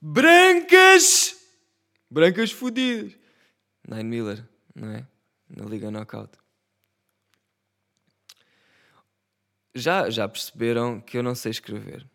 Brancas! 0.00 1.36
Brancas 2.08 2.52
fodidas. 2.52 3.18
Nine 3.88 4.04
Miller, 4.04 4.48
não 4.74 4.90
é? 4.90 5.06
Na 5.48 5.64
Liga 5.64 5.90
Knockout. 5.90 6.38
Já, 9.74 10.10
já 10.10 10.28
perceberam 10.28 11.00
que 11.00 11.18
eu 11.18 11.22
não 11.22 11.34
sei 11.34 11.50
escrever 11.50 12.06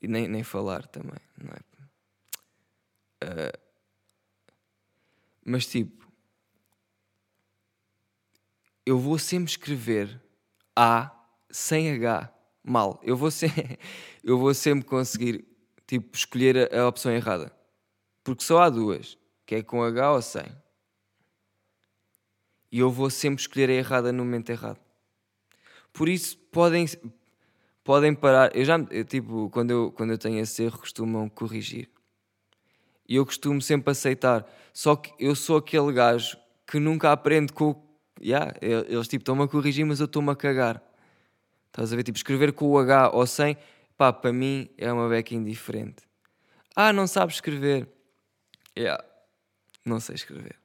e 0.00 0.08
nem, 0.08 0.28
nem 0.28 0.42
falar 0.42 0.86
também, 0.86 1.20
não 1.36 1.52
é? 1.52 1.60
Uh, 3.24 3.58
mas 5.44 5.66
tipo, 5.66 6.05
eu 8.86 8.98
vou 8.98 9.18
sempre 9.18 9.50
escrever 9.50 10.22
A 10.74 11.12
sem 11.50 11.92
H 11.92 12.32
mal. 12.62 13.00
Eu 13.02 13.16
vou, 13.16 13.30
sempre, 13.30 13.78
eu 14.24 14.38
vou 14.38 14.54
sempre 14.54 14.86
conseguir 14.86 15.44
tipo, 15.86 16.16
escolher 16.16 16.72
a, 16.72 16.82
a 16.82 16.88
opção 16.88 17.12
errada. 17.12 17.52
Porque 18.22 18.44
só 18.44 18.62
há 18.62 18.70
duas, 18.70 19.18
que 19.44 19.56
é 19.56 19.62
com 19.62 19.82
H 19.82 20.12
ou 20.12 20.22
sem. 20.22 20.46
E 22.70 22.78
eu 22.78 22.90
vou 22.90 23.10
sempre 23.10 23.40
escolher 23.40 23.70
a 23.70 23.74
errada 23.74 24.12
no 24.12 24.24
momento 24.24 24.50
errado. 24.50 24.78
Por 25.92 26.08
isso, 26.08 26.36
podem, 26.50 26.86
podem 27.82 28.14
parar. 28.14 28.54
Eu 28.54 28.64
já, 28.64 28.76
eu, 28.90 29.04
tipo, 29.04 29.48
quando 29.50 29.70
eu, 29.70 29.92
quando 29.92 30.10
eu 30.10 30.18
tenho 30.18 30.40
esse 30.40 30.62
erro, 30.62 30.78
costumam 30.78 31.28
corrigir. 31.28 31.88
E 33.08 33.16
eu 33.16 33.24
costumo 33.24 33.62
sempre 33.62 33.92
aceitar. 33.92 34.44
Só 34.72 34.96
que 34.96 35.12
eu 35.18 35.34
sou 35.34 35.56
aquele 35.56 35.92
gajo 35.92 36.36
que 36.66 36.78
nunca 36.78 37.12
aprende 37.12 37.52
com. 37.52 37.85
Yeah, 38.20 38.54
eles 38.62 39.08
tipo 39.08 39.22
estão-me 39.22 39.42
a 39.42 39.48
corrigir, 39.48 39.84
mas 39.84 40.00
eu 40.00 40.06
estou-me 40.06 40.30
a 40.30 40.36
cagar. 40.36 40.82
Estás 41.66 41.92
a 41.92 41.96
ver? 41.96 42.02
Tipo, 42.02 42.16
escrever 42.16 42.52
com 42.52 42.66
o 42.66 42.78
H 42.78 43.10
ou 43.10 43.26
sem, 43.26 43.56
pá, 43.96 44.12
para 44.12 44.32
mim 44.32 44.70
é 44.78 44.90
uma 44.90 45.08
beca 45.08 45.34
indiferente. 45.34 46.04
Ah, 46.74 46.92
não 46.92 47.06
sabes 47.06 47.36
escrever. 47.36 47.88
Yeah, 48.76 49.02
não 49.84 50.00
sei 50.00 50.14
escrever. 50.14 50.56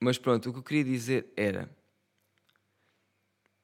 Mas 0.00 0.18
pronto, 0.18 0.48
o 0.48 0.52
que 0.52 0.58
eu 0.58 0.62
queria 0.62 0.84
dizer 0.84 1.32
era. 1.36 1.70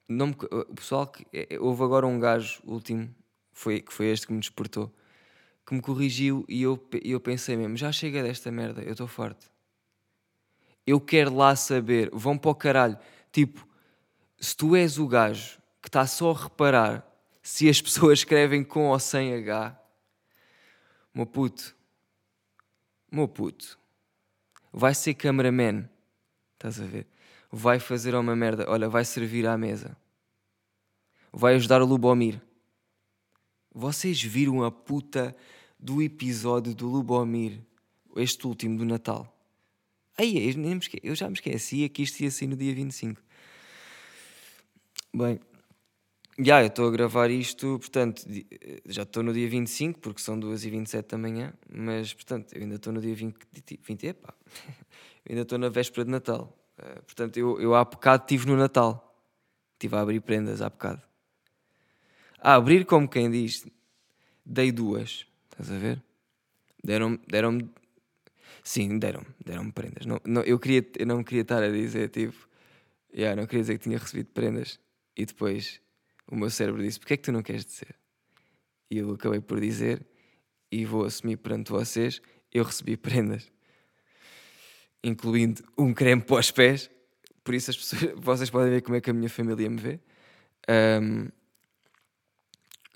Não 0.09 0.29
me, 0.29 0.37
o 0.51 0.75
pessoal 0.75 1.07
que. 1.07 1.27
É, 1.33 1.55
é, 1.55 1.61
houve 1.61 1.83
agora 1.83 2.07
um 2.07 2.21
gajo 2.21 2.63
último, 2.65 3.15
foi, 3.53 3.81
que 3.81 3.93
foi 3.93 4.07
este 4.07 4.27
que 4.27 4.33
me 4.33 4.41
despertou, 4.41 4.95
que 5.67 5.75
me 5.75 5.83
corrigiu 5.83 6.45
e 6.49 6.63
eu, 6.63 6.83
eu 7.03 7.21
pensei 7.21 7.57
mesmo: 7.57 7.77
já 7.77 7.91
chega 7.91 8.23
desta 8.23 8.51
merda, 8.51 8.83
eu 8.83 8.93
estou 8.93 9.07
forte. 9.07 9.51
Eu 10.89 10.99
quero 10.99 11.37
lá 11.37 11.55
saber, 11.55 12.09
vão 12.15 12.39
para 12.39 12.51
o 12.51 12.55
caralho. 12.55 12.99
Tipo, 13.31 13.69
se 14.41 14.57
tu 14.57 14.75
és 14.75 14.99
o 14.99 15.07
gajo 15.07 15.61
que 15.83 15.89
está 15.91 16.07
só 16.07 16.31
a 16.31 16.45
reparar 16.45 17.07
se 17.43 17.69
as 17.69 17.79
pessoas 17.83 18.21
escrevem 18.21 18.65
com 18.65 18.87
ou 18.87 18.99
sem 18.99 19.35
H, 19.35 19.79
meu 21.13 21.27
puto, 21.27 21.77
meu 23.13 23.29
puto, 23.29 23.79
vai 24.73 24.95
ser 24.95 25.13
cameraman, 25.13 25.87
estás 26.55 26.81
a 26.81 26.87
ver? 26.87 27.07
Vai 27.53 27.79
fazer 27.79 28.15
uma 28.15 28.35
merda, 28.35 28.65
olha, 28.67 28.89
vai 28.89 29.05
servir 29.05 29.47
à 29.47 29.59
mesa, 29.59 29.95
vai 31.31 31.57
ajudar 31.57 31.83
o 31.83 31.87
Lubomir. 31.87 32.41
Vocês 33.75 34.23
viram 34.23 34.65
a 34.65 34.71
puta 34.71 35.37
do 35.79 36.01
episódio 36.01 36.75
do 36.75 36.89
Lubomir, 36.89 37.61
este 38.17 38.47
último 38.47 38.79
do 38.79 38.87
Natal? 38.87 39.38
Aí, 40.19 40.53
eu, 40.53 40.81
eu 41.05 41.15
já 41.15 41.29
me 41.29 41.35
esqueci 41.35 41.89
que 41.89 42.03
isto 42.03 42.21
ia 42.21 42.31
sair 42.31 42.49
no 42.49 42.57
dia 42.57 42.75
25. 42.75 43.23
Bem, 45.15 45.39
já, 46.41 46.61
eu 46.61 46.67
estou 46.67 46.89
a 46.89 46.91
gravar 46.91 47.31
isto, 47.31 47.79
portanto, 47.79 48.25
já 48.85 49.05
estou 49.05 49.23
no 49.23 49.33
dia 49.33 49.49
25, 49.49 50.01
porque 50.01 50.21
são 50.21 50.39
2h27 50.39 51.07
da 51.07 51.19
manhã, 51.19 51.55
mas, 51.73 52.13
portanto, 52.13 52.53
eu 52.53 52.63
ainda 52.63 52.75
estou 52.75 52.93
no 52.93 53.01
dia 53.01 53.15
20, 53.15 53.37
20 53.81 54.07
epá, 54.09 54.35
eu 55.25 55.31
ainda 55.31 55.43
estou 55.43 55.57
na 55.57 55.69
véspera 55.69 56.05
de 56.05 56.11
Natal. 56.11 56.53
Uh, 56.77 57.03
portanto, 57.05 57.37
eu, 57.37 57.61
eu 57.61 57.75
há 57.77 57.85
bocado 57.85 58.25
estive 58.25 58.47
no 58.49 58.57
Natal, 58.57 59.17
estive 59.75 59.95
a 59.95 60.01
abrir 60.01 60.21
prendas 60.21 60.61
há 60.61 60.69
bocado. 60.69 61.01
A 62.41 62.55
abrir 62.55 62.85
como 62.87 63.09
quem 63.09 63.31
diz, 63.31 63.65
dei 64.45 64.73
duas, 64.73 65.27
estás 65.51 65.71
a 65.71 65.79
ver? 65.79 66.03
Deram-me, 66.83 67.19
deram 67.29 67.69
sim, 68.63 68.99
deram-me, 68.99 69.27
deram-me 69.45 69.73
prendas. 69.73 70.07
Não, 70.07 70.21
não, 70.25 70.43
eu, 70.43 70.59
queria, 70.59 70.87
eu 70.99 71.07
não 71.07 71.23
queria 71.23 71.43
estar 71.43 71.63
a 71.63 71.71
dizer, 71.71 72.09
tipo, 72.09 72.49
yeah, 73.15 73.35
não 73.35 73.47
queria 73.47 73.63
dizer 73.63 73.79
que 73.79 73.85
tinha 73.85 73.99
recebido 73.99 74.29
prendas 74.33 74.79
e 75.17 75.25
depois 75.27 75.81
o 76.31 76.37
meu 76.37 76.51
cérebro 76.51 76.83
disse: 76.83 76.99
Porquê 76.99 77.15
é 77.15 77.17
que 77.17 77.23
tu 77.25 77.33
não 77.33 77.43
queres 77.43 77.65
dizer? 77.65 77.97
E 78.91 78.99
eu 78.99 79.13
acabei 79.13 79.41
por 79.41 79.61
dizer, 79.61 80.05
e 80.71 80.85
vou 80.85 81.05
assumir 81.05 81.37
perante 81.37 81.71
vocês: 81.71 82.21
eu 82.53 82.65
recebi 82.65 82.97
prendas, 82.99 83.51
incluindo 85.03 85.63
um 85.77 85.93
creme 85.93 86.23
para 86.23 86.41
os 86.41 86.51
pés. 86.51 86.91
Por 87.43 87.55
isso, 87.55 87.71
as 87.71 87.77
pessoas, 87.77 88.13
vocês 88.21 88.51
podem 88.51 88.71
ver 88.71 88.83
como 88.83 88.97
é 88.97 89.01
que 89.01 89.11
a 89.11 89.15
minha 89.15 89.31
família 89.31 89.69
me 89.69 89.81
vê. 89.81 90.01
Um, 90.69 91.29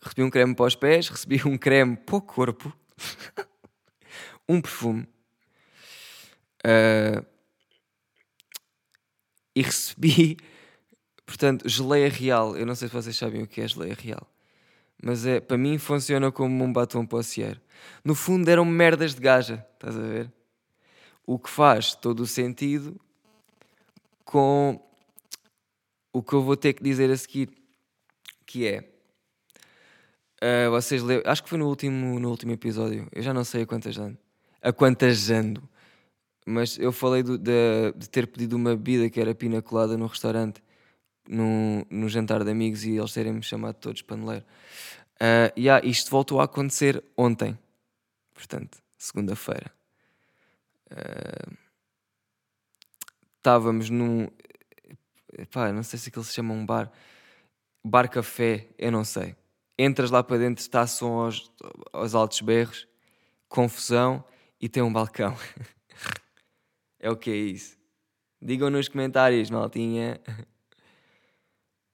recebi 0.03 0.23
um 0.23 0.31
creme 0.31 0.55
para 0.55 0.67
os 0.67 0.77
pés, 0.77 1.09
recebi 1.09 1.41
um 1.47 1.57
creme 1.57 1.97
para 1.97 2.17
o 2.17 2.21
corpo, 2.21 2.77
um 4.49 4.61
perfume. 4.61 5.09
Uh, 6.67 7.25
e 9.55 9.63
recebi 9.63 10.37
Portanto, 11.33 11.67
geleia 11.67 12.11
real, 12.11 12.57
eu 12.59 12.67
não 12.67 12.75
sei 12.75 12.89
se 12.89 12.95
vocês 12.95 13.17
sabem 13.17 13.43
o 13.43 13.47
que 13.47 13.63
é 13.63 13.67
geleia 13.67 13.97
real, 13.99 14.27
mas 15.03 15.25
é, 15.25 15.41
para 15.41 15.57
mim 15.57 15.79
funciona 15.79 16.31
como 16.31 16.63
um 16.63 16.71
batom 16.71 17.07
possier. 17.07 17.59
No 18.05 18.15
fundo 18.15 18.49
eram 18.51 18.67
merdas 18.67 19.15
de 19.15 19.21
gaja, 19.23 19.67
estás 19.73 19.97
a 19.97 20.01
ver? 20.01 20.33
O 21.27 21.39
que 21.39 21.49
faz 21.49 21.95
todo 21.95 22.21
o 22.21 22.27
sentido 22.27 23.01
com 24.25 24.79
o 26.13 26.23
que 26.23 26.35
eu 26.35 26.43
vou 26.43 26.55
ter 26.55 26.75
que 26.75 26.83
dizer 26.83 27.11
a 27.11 27.17
seguir, 27.17 27.49
que 28.45 28.67
é 28.67 28.85
uh, 30.43 30.71
vocês 30.71 31.03
leu, 31.03 31.23
acho 31.25 31.43
que 31.43 31.49
foi 31.49 31.59
no 31.59 31.67
último, 31.67 32.21
no 32.21 32.29
último 32.29 32.53
episódio, 32.53 33.09
eu 33.11 33.23
já 33.23 33.33
não 33.33 33.45
sei 33.45 33.63
a 33.63 33.67
quantas 33.67 33.97
ando, 33.97 34.19
a 34.61 34.71
quantas 34.71 35.31
ando, 35.31 35.67
mas 36.47 36.79
eu 36.79 36.93
falei 36.93 37.23
do, 37.23 37.39
de, 37.39 37.93
de 37.97 38.09
ter 38.09 38.27
pedido 38.27 38.57
uma 38.57 38.71
bebida 38.77 39.09
que 39.09 39.21
era 39.21 39.35
pina 39.35 39.63
colada 39.63 39.97
no 39.97 40.07
restaurante 40.07 40.63
no, 41.29 41.87
no 41.91 42.09
jantar 42.09 42.43
de 42.45 42.51
amigos 42.51 42.85
e 42.85 42.97
eles 42.97 43.13
terem-me 43.13 43.43
chamado 43.43 43.77
todos 43.77 44.03
paneleiro. 44.03 44.45
Uh, 45.15 45.53
yeah, 45.57 45.87
isto 45.87 46.11
voltou 46.11 46.41
a 46.41 46.45
acontecer 46.45 47.03
ontem, 47.17 47.57
portanto, 48.35 48.79
segunda-feira. 48.99 49.73
Uh, 50.91 51.57
estávamos 53.37 53.89
num. 53.89 54.29
Não 55.75 55.83
sei 55.83 55.99
se 55.99 56.09
aquilo 56.09 56.25
se 56.25 56.35
chama 56.35 56.53
um 56.55 56.67
bar. 56.67 56.91
Bar 57.85 58.09
café, 58.09 58.69
eu 58.79 58.91
não 58.91 59.05
sei. 59.05 59.35
Entras 59.79 60.11
lá 60.11 60.23
para 60.23 60.39
dentro, 60.39 60.61
está 60.61 60.87
som 60.87 61.21
aos, 61.21 61.51
aos 61.93 62.15
altos 62.15 62.41
berros, 62.41 62.87
confusão 63.49 64.25
e 64.61 64.69
tem 64.69 64.83
um 64.83 64.93
balcão. 64.93 65.37
é 67.03 67.11
o 67.11 67.17
que 67.17 67.31
é 67.31 67.37
isso? 67.37 67.77
Digam 68.41 68.71
nos 68.71 68.89
comentários, 68.89 69.51
maltinha. 69.51 70.21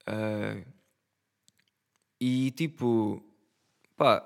Uh, 0.07 0.64
e 2.21 2.51
tipo, 2.51 3.23
pá, 3.97 4.23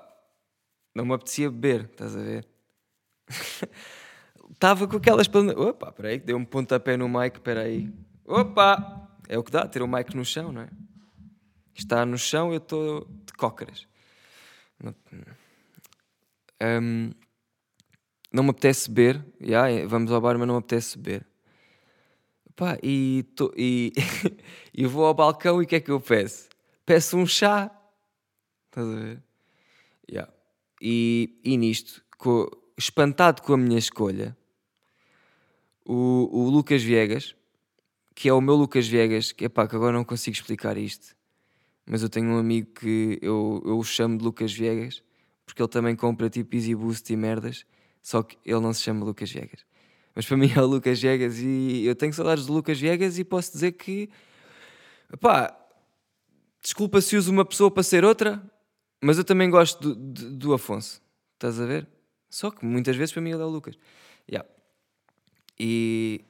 não 0.93 1.05
me 1.05 1.13
apetecia 1.13 1.49
beber, 1.49 1.85
estás 1.85 2.15
a 2.15 2.19
ver? 2.21 2.47
Estava 4.51 4.87
com 4.87 4.97
aquelas. 4.97 5.27
Opa, 5.57 5.91
peraí, 5.91 6.19
deu 6.19 6.37
um 6.37 6.45
pontapé 6.45 6.95
no 6.95 7.09
mic, 7.09 7.39
peraí. 7.39 7.91
Opa! 8.25 9.09
É 9.27 9.37
o 9.37 9.43
que 9.43 9.51
dá, 9.51 9.67
ter 9.67 9.81
o 9.81 9.87
mic 9.87 10.15
no 10.15 10.23
chão, 10.23 10.51
não 10.51 10.61
é? 10.61 10.69
Está 11.73 12.05
no 12.05 12.17
chão, 12.17 12.51
eu 12.51 12.57
estou 12.57 13.05
de 13.25 13.33
cócaras. 13.33 13.87
Um, 16.61 17.11
não 18.33 18.43
me 18.43 18.49
apetece 18.49 18.89
beber, 18.89 19.23
yeah, 19.39 19.87
vamos 19.87 20.11
ao 20.11 20.19
bar, 20.19 20.37
mas 20.39 20.47
não 20.47 20.55
me 20.55 20.59
apetece 20.59 20.97
beber. 20.97 21.25
Pá, 22.55 22.77
e, 22.81 23.23
tô, 23.35 23.53
e, 23.55 23.93
e 24.73 24.85
vou 24.87 25.05
ao 25.05 25.13
balcão 25.13 25.61
e 25.61 25.65
o 25.65 25.67
que 25.67 25.75
é 25.75 25.79
que 25.79 25.91
eu 25.91 26.01
peço? 26.01 26.49
Peço 26.85 27.15
um 27.15 27.27
chá. 27.27 27.71
Estás 28.65 28.87
a 28.87 28.99
ver? 28.99 29.23
Yeah. 30.09 30.33
E, 30.81 31.39
e 31.43 31.57
nisto, 31.57 32.03
com, 32.17 32.49
espantado 32.77 33.43
com 33.43 33.53
a 33.53 33.57
minha 33.57 33.77
escolha, 33.77 34.35
o, 35.85 36.29
o 36.31 36.49
Lucas 36.49 36.81
Viegas, 36.81 37.35
que 38.15 38.29
é 38.29 38.33
o 38.33 38.41
meu 38.41 38.55
Lucas 38.55 38.87
Viegas, 38.87 39.31
que, 39.31 39.45
epá, 39.45 39.67
que 39.67 39.75
agora 39.75 39.93
não 39.95 40.03
consigo 40.03 40.35
explicar 40.35 40.77
isto, 40.77 41.15
mas 41.85 42.01
eu 42.01 42.09
tenho 42.09 42.29
um 42.29 42.37
amigo 42.37 42.71
que 42.73 43.19
eu, 43.21 43.61
eu 43.65 43.77
o 43.77 43.83
chamo 43.83 44.17
de 44.17 44.23
Lucas 44.23 44.53
Viegas, 44.53 45.03
porque 45.45 45.61
ele 45.61 45.69
também 45.69 45.95
compra 45.95 46.29
tipo 46.29 46.55
Easy 46.55 46.73
Boost 46.73 47.11
e 47.11 47.15
merdas, 47.15 47.65
só 48.03 48.21
que 48.21 48.37
ele 48.45 48.59
não 48.59 48.73
se 48.73 48.83
chama 48.83 49.03
Lucas 49.03 49.31
Viegas 49.31 49.65
mas 50.15 50.25
para 50.25 50.37
mim 50.37 50.51
é 50.55 50.61
o 50.61 50.65
Lucas 50.65 51.01
Viegas 51.01 51.39
e 51.39 51.85
eu 51.85 51.95
tenho 51.95 52.13
saudades 52.13 52.45
do 52.45 52.53
Lucas 52.53 52.79
Viegas 52.79 53.17
e 53.17 53.23
posso 53.23 53.51
dizer 53.51 53.73
que 53.73 54.09
pá, 55.19 55.57
desculpa 56.61 57.01
se 57.01 57.15
uso 57.15 57.31
uma 57.31 57.45
pessoa 57.45 57.69
para 57.69 57.83
ser 57.83 58.05
outra, 58.05 58.41
mas 59.01 59.17
eu 59.17 59.23
também 59.23 59.49
gosto 59.49 59.79
do, 59.79 59.95
do, 59.95 60.31
do 60.31 60.53
Afonso, 60.53 61.01
estás 61.33 61.59
a 61.59 61.65
ver? 61.65 61.87
Só 62.29 62.49
que 62.49 62.65
muitas 62.65 62.95
vezes 62.95 63.11
para 63.11 63.21
mim 63.21 63.31
ele 63.31 63.41
é 63.41 63.45
o 63.45 63.49
Lucas. 63.49 63.77
Yeah. 64.29 64.49
E, 65.59 66.25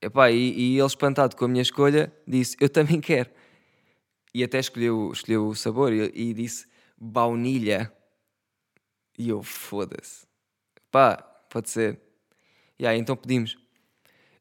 epá, 0.00 0.30
e, 0.30 0.52
e 0.58 0.78
ele 0.78 0.86
espantado 0.86 1.36
com 1.36 1.44
a 1.44 1.48
minha 1.48 1.60
escolha 1.60 2.10
disse: 2.26 2.56
Eu 2.58 2.70
também 2.70 3.00
quero. 3.00 3.28
E 4.32 4.42
até 4.42 4.58
escolheu, 4.58 5.10
escolheu 5.12 5.48
o 5.48 5.54
sabor 5.54 5.92
e, 5.92 6.10
e 6.14 6.32
disse 6.32 6.66
baunilha. 6.96 7.92
E 9.18 9.28
eu, 9.28 9.42
foda-se. 9.42 10.26
Pá, 10.96 11.18
pode 11.50 11.68
ser. 11.68 12.00
E 12.78 12.86
aí, 12.86 12.98
então 12.98 13.14
pedimos. 13.14 13.58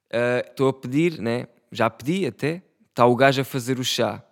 Ah, 0.10 0.42
estou 0.48 0.68
uh, 0.68 0.70
a 0.70 0.74
pedir, 0.74 1.20
né? 1.20 1.50
Já 1.70 1.90
pedi 1.90 2.26
até. 2.26 2.64
Está 2.92 3.06
o 3.06 3.14
gajo 3.14 3.42
a 3.42 3.44
fazer 3.44 3.78
o 3.78 3.84
chá. 3.84 4.24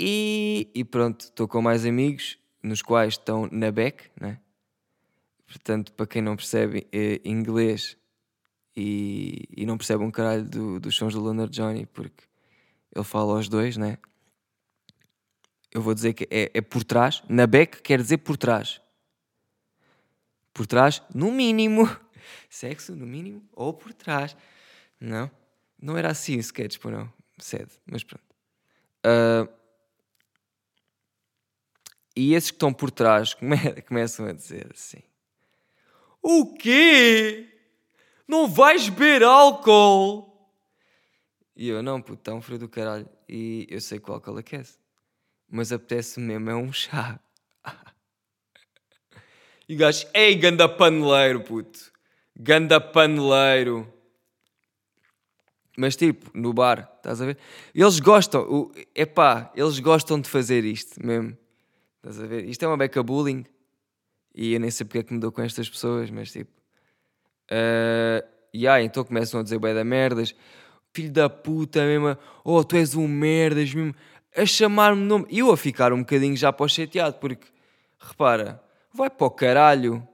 E, 0.00 0.70
e 0.74 0.82
pronto, 0.82 1.20
estou 1.20 1.46
com 1.46 1.60
mais 1.60 1.84
amigos, 1.84 2.38
nos 2.62 2.80
quais 2.80 3.12
estão 3.12 3.46
na 3.52 3.70
beck, 3.70 4.10
né? 4.18 4.40
Portanto, 5.46 5.92
para 5.92 6.06
quem 6.06 6.22
não 6.22 6.34
percebe 6.34 6.86
é 6.90 7.20
inglês 7.26 7.94
e, 8.74 9.46
e 9.54 9.66
não 9.66 9.76
percebe 9.76 10.02
um 10.02 10.10
caralho 10.10 10.44
do, 10.44 10.80
dos 10.80 10.96
sons 10.96 11.12
do 11.12 11.22
Leonard 11.22 11.52
Johnny 11.54 11.84
porque 11.84 12.24
ele 12.96 13.04
fala 13.04 13.34
aos 13.36 13.50
dois, 13.50 13.76
né? 13.76 13.98
Eu 15.70 15.82
vou 15.82 15.92
dizer 15.92 16.14
que 16.14 16.26
é, 16.30 16.50
é 16.54 16.62
por 16.62 16.82
trás. 16.82 17.22
Na 17.28 17.46
back 17.46 17.82
quer 17.82 18.00
dizer 18.00 18.16
por 18.16 18.38
trás. 18.38 18.81
Por 20.52 20.66
trás, 20.66 21.02
no 21.14 21.30
mínimo. 21.32 21.84
Sexo, 22.48 22.94
no 22.94 23.06
mínimo, 23.06 23.46
ou 23.52 23.72
por 23.72 23.92
trás. 23.92 24.36
Não, 25.00 25.30
não 25.80 25.96
era 25.96 26.10
assim 26.10 26.36
o 26.36 26.40
sketch, 26.40 26.78
pô, 26.78 26.90
não. 26.90 27.12
Sede, 27.38 27.72
mas 27.86 28.04
pronto. 28.04 28.24
Uh, 29.04 29.48
e 32.14 32.34
esses 32.34 32.50
que 32.50 32.56
estão 32.56 32.72
por 32.72 32.90
trás 32.90 33.34
come 33.34 33.56
começam 33.82 34.26
a 34.26 34.32
dizer 34.32 34.70
assim: 34.72 35.02
O 36.22 36.54
quê? 36.54 37.48
Não 38.28 38.48
vais 38.48 38.88
beber 38.88 39.22
álcool? 39.22 40.32
E 41.54 41.68
eu, 41.68 41.82
não, 41.82 42.00
puto, 42.00 42.30
está 42.30 42.40
frio 42.40 42.58
do 42.58 42.68
caralho. 42.68 43.08
E 43.28 43.66
eu 43.68 43.80
sei 43.80 43.98
que 43.98 44.10
o 44.10 44.14
álcool 44.14 44.38
aquece. 44.38 44.78
Mas 45.48 45.70
apetece 45.72 46.18
mesmo, 46.18 46.48
é 46.50 46.54
um 46.54 46.72
chá. 46.72 47.20
e 49.72 49.74
o 49.74 49.78
gajo, 49.78 50.06
ei, 50.12 50.34
ganda 50.34 50.68
paneleiro, 50.68 51.40
puto. 51.40 51.90
Ganda 52.38 52.78
paneleiro. 52.78 53.90
Mas 55.78 55.96
tipo, 55.96 56.30
no 56.34 56.52
bar, 56.52 56.92
estás 56.98 57.22
a 57.22 57.24
ver? 57.24 57.38
Eles 57.74 57.98
gostam, 57.98 58.42
o, 58.42 58.70
epá, 58.94 59.50
eles 59.56 59.78
gostam 59.78 60.20
de 60.20 60.28
fazer 60.28 60.62
isto 60.66 61.02
mesmo. 61.02 61.34
Estás 61.96 62.20
a 62.20 62.26
ver? 62.26 62.44
Isto 62.44 62.66
é 62.66 62.68
uma 62.68 62.76
beca 62.76 63.02
bullying. 63.02 63.46
E 64.34 64.52
eu 64.52 64.60
nem 64.60 64.70
sei 64.70 64.84
porque 64.84 64.98
é 64.98 65.02
que 65.02 65.14
me 65.14 65.20
dou 65.20 65.32
com 65.32 65.40
estas 65.40 65.70
pessoas, 65.70 66.10
mas 66.10 66.30
tipo. 66.30 66.52
Uh, 67.50 68.22
e 68.52 68.68
aí, 68.68 68.84
então 68.84 69.02
começam 69.04 69.40
a 69.40 69.42
dizer 69.42 69.58
bué 69.58 69.72
da 69.72 69.84
merdas. 69.84 70.34
Filho 70.92 71.10
da 71.10 71.30
puta 71.30 71.80
mesmo. 71.86 72.18
Oh, 72.44 72.62
tu 72.62 72.76
és 72.76 72.94
um 72.94 73.08
merdas 73.08 73.72
mesmo. 73.72 73.94
A 74.36 74.44
chamar-me 74.44 75.02
nome. 75.02 75.24
E 75.30 75.38
eu 75.38 75.50
a 75.50 75.56
ficar 75.56 75.94
um 75.94 76.00
bocadinho 76.00 76.36
já 76.36 76.54
o 76.58 76.68
chateado, 76.68 77.16
porque, 77.16 77.46
repara, 77.98 78.62
vai 78.92 79.10
para 79.10 79.26
o 79.26 79.30
caralho. 79.30 80.06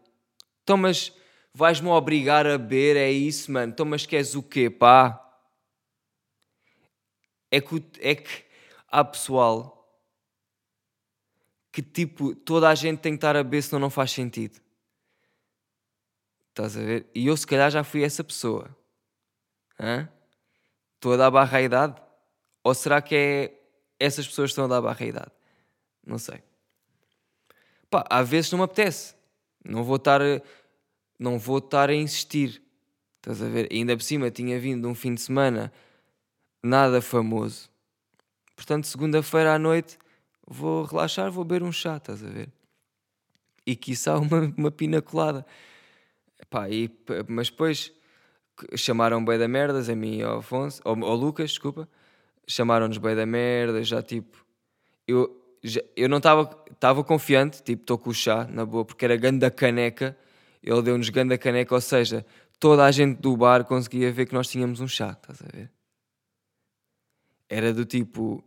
Então, 0.62 0.76
mas 0.76 1.12
vais-me 1.52 1.88
obrigar 1.88 2.46
a 2.46 2.58
beber, 2.58 2.96
é 2.96 3.10
isso, 3.10 3.50
mano. 3.50 3.72
Então, 3.72 3.86
mas 3.86 4.06
queres 4.06 4.34
o 4.34 4.42
quê, 4.42 4.70
pá? 4.70 5.24
É 7.50 7.60
que, 7.60 7.82
é 8.00 8.14
que 8.14 8.44
há 8.88 9.02
pessoal 9.04 9.74
que 11.72 11.82
tipo, 11.82 12.34
toda 12.34 12.68
a 12.68 12.74
gente 12.74 13.00
tem 13.00 13.12
que 13.12 13.18
estar 13.18 13.36
a 13.36 13.42
beber 13.42 13.62
senão 13.62 13.80
não 13.80 13.90
faz 13.90 14.10
sentido. 14.10 14.60
Estás 16.48 16.76
a 16.76 16.80
ver? 16.80 17.06
E 17.14 17.28
eu 17.28 17.36
se 17.36 17.46
calhar 17.46 17.70
já 17.70 17.84
fui 17.84 18.02
essa 18.02 18.24
pessoa. 18.24 18.76
Hã? 19.78 20.08
Estou 20.96 21.12
a 21.12 21.16
dar 21.16 21.30
barra 21.30 21.58
à 21.58 21.62
idade? 21.62 22.02
Ou 22.64 22.74
será 22.74 23.00
que 23.00 23.14
é 23.14 23.60
essas 23.98 24.26
pessoas 24.26 24.48
que 24.48 24.52
estão 24.52 24.64
a 24.64 24.68
dar 24.68 24.80
barra 24.80 25.04
à 25.04 25.06
idade? 25.06 25.30
Não 26.04 26.18
sei. 26.18 26.42
Pá, 27.90 28.04
às 28.10 28.28
vezes 28.28 28.50
não 28.50 28.58
me 28.58 28.64
apetece. 28.64 29.14
Não 29.64 29.82
vou 29.82 29.96
estar, 29.96 30.20
não 31.18 31.38
vou 31.38 31.58
estar 31.58 31.90
a 31.90 31.94
insistir. 31.94 32.62
Estás 33.16 33.42
a 33.42 33.48
ver? 33.48 33.72
E 33.72 33.78
ainda 33.78 33.96
por 33.96 34.02
cima 34.02 34.30
tinha 34.30 34.58
vindo 34.58 34.88
um 34.88 34.94
fim 34.94 35.14
de 35.14 35.20
semana 35.20 35.72
nada 36.62 37.00
famoso. 37.00 37.70
Portanto, 38.56 38.86
segunda-feira 38.86 39.54
à 39.54 39.58
noite 39.58 39.98
vou 40.46 40.84
relaxar, 40.84 41.30
vou 41.30 41.44
beber 41.44 41.62
um 41.62 41.72
chá, 41.72 41.96
estás 41.96 42.24
a 42.24 42.28
ver? 42.28 42.48
E 43.66 43.76
quiçá 43.76 44.18
uma, 44.18 44.52
uma 44.56 44.70
pina 44.70 45.02
colada. 45.02 45.44
Pá, 46.48 46.68
e, 46.70 46.90
mas 47.28 47.50
depois 47.50 47.92
chamaram 48.76 49.24
bem 49.24 49.38
da 49.38 49.46
merdas 49.46 49.88
a 49.88 49.94
mim 49.94 50.18
e 50.18 50.22
ao 50.22 50.38
Afonso, 50.38 50.80
ou 50.84 51.04
ao 51.04 51.14
Lucas, 51.14 51.50
desculpa. 51.50 51.88
Chamaram-nos 52.46 52.98
bem 52.98 53.14
da 53.14 53.26
merda, 53.26 53.82
já 53.84 54.02
tipo. 54.02 54.44
Eu, 55.06 55.37
já, 55.62 55.80
eu 55.96 56.08
não 56.08 56.18
estava 56.18 56.64
estava 56.78 57.02
confiante, 57.02 57.62
tipo, 57.62 57.82
estou 57.82 57.98
com 57.98 58.10
o 58.10 58.14
chá, 58.14 58.44
na 58.44 58.64
boa, 58.64 58.84
porque 58.84 59.04
era 59.04 59.16
ganda 59.16 59.50
caneca. 59.50 60.16
Ele 60.62 60.82
deu-nos 60.82 61.08
ganda 61.10 61.36
caneca, 61.36 61.74
ou 61.74 61.80
seja, 61.80 62.24
toda 62.58 62.84
a 62.84 62.90
gente 62.90 63.20
do 63.20 63.36
bar 63.36 63.64
conseguia 63.64 64.12
ver 64.12 64.26
que 64.26 64.34
nós 64.34 64.48
tínhamos 64.48 64.80
um 64.80 64.88
chá, 64.88 65.10
estás 65.10 65.42
a 65.42 65.56
ver? 65.56 65.70
Era 67.48 67.72
do 67.72 67.84
tipo, 67.84 68.44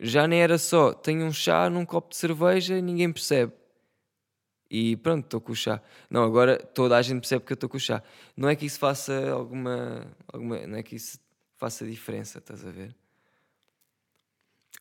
já 0.00 0.26
nem 0.26 0.40
era 0.40 0.58
só, 0.58 0.92
tenho 0.92 1.24
um 1.26 1.32
chá 1.32 1.68
num 1.68 1.84
copo 1.84 2.10
de 2.10 2.16
cerveja 2.16 2.78
e 2.78 2.82
ninguém 2.82 3.12
percebe. 3.12 3.52
E 4.70 4.96
pronto, 4.96 5.24
estou 5.24 5.40
com 5.40 5.52
o 5.52 5.56
chá. 5.56 5.82
Não, 6.08 6.24
agora 6.24 6.56
toda 6.56 6.96
a 6.96 7.02
gente 7.02 7.20
percebe 7.20 7.44
que 7.44 7.52
eu 7.52 7.54
estou 7.54 7.68
com 7.68 7.76
o 7.76 7.80
chá. 7.80 8.02
Não 8.34 8.48
é 8.48 8.56
que 8.56 8.64
isso 8.64 8.78
faça 8.78 9.30
alguma, 9.30 10.06
alguma. 10.32 10.66
Não 10.66 10.78
é 10.78 10.82
que 10.82 10.96
isso 10.96 11.20
faça 11.58 11.86
diferença, 11.86 12.38
estás 12.38 12.66
a 12.66 12.70
ver? 12.70 12.96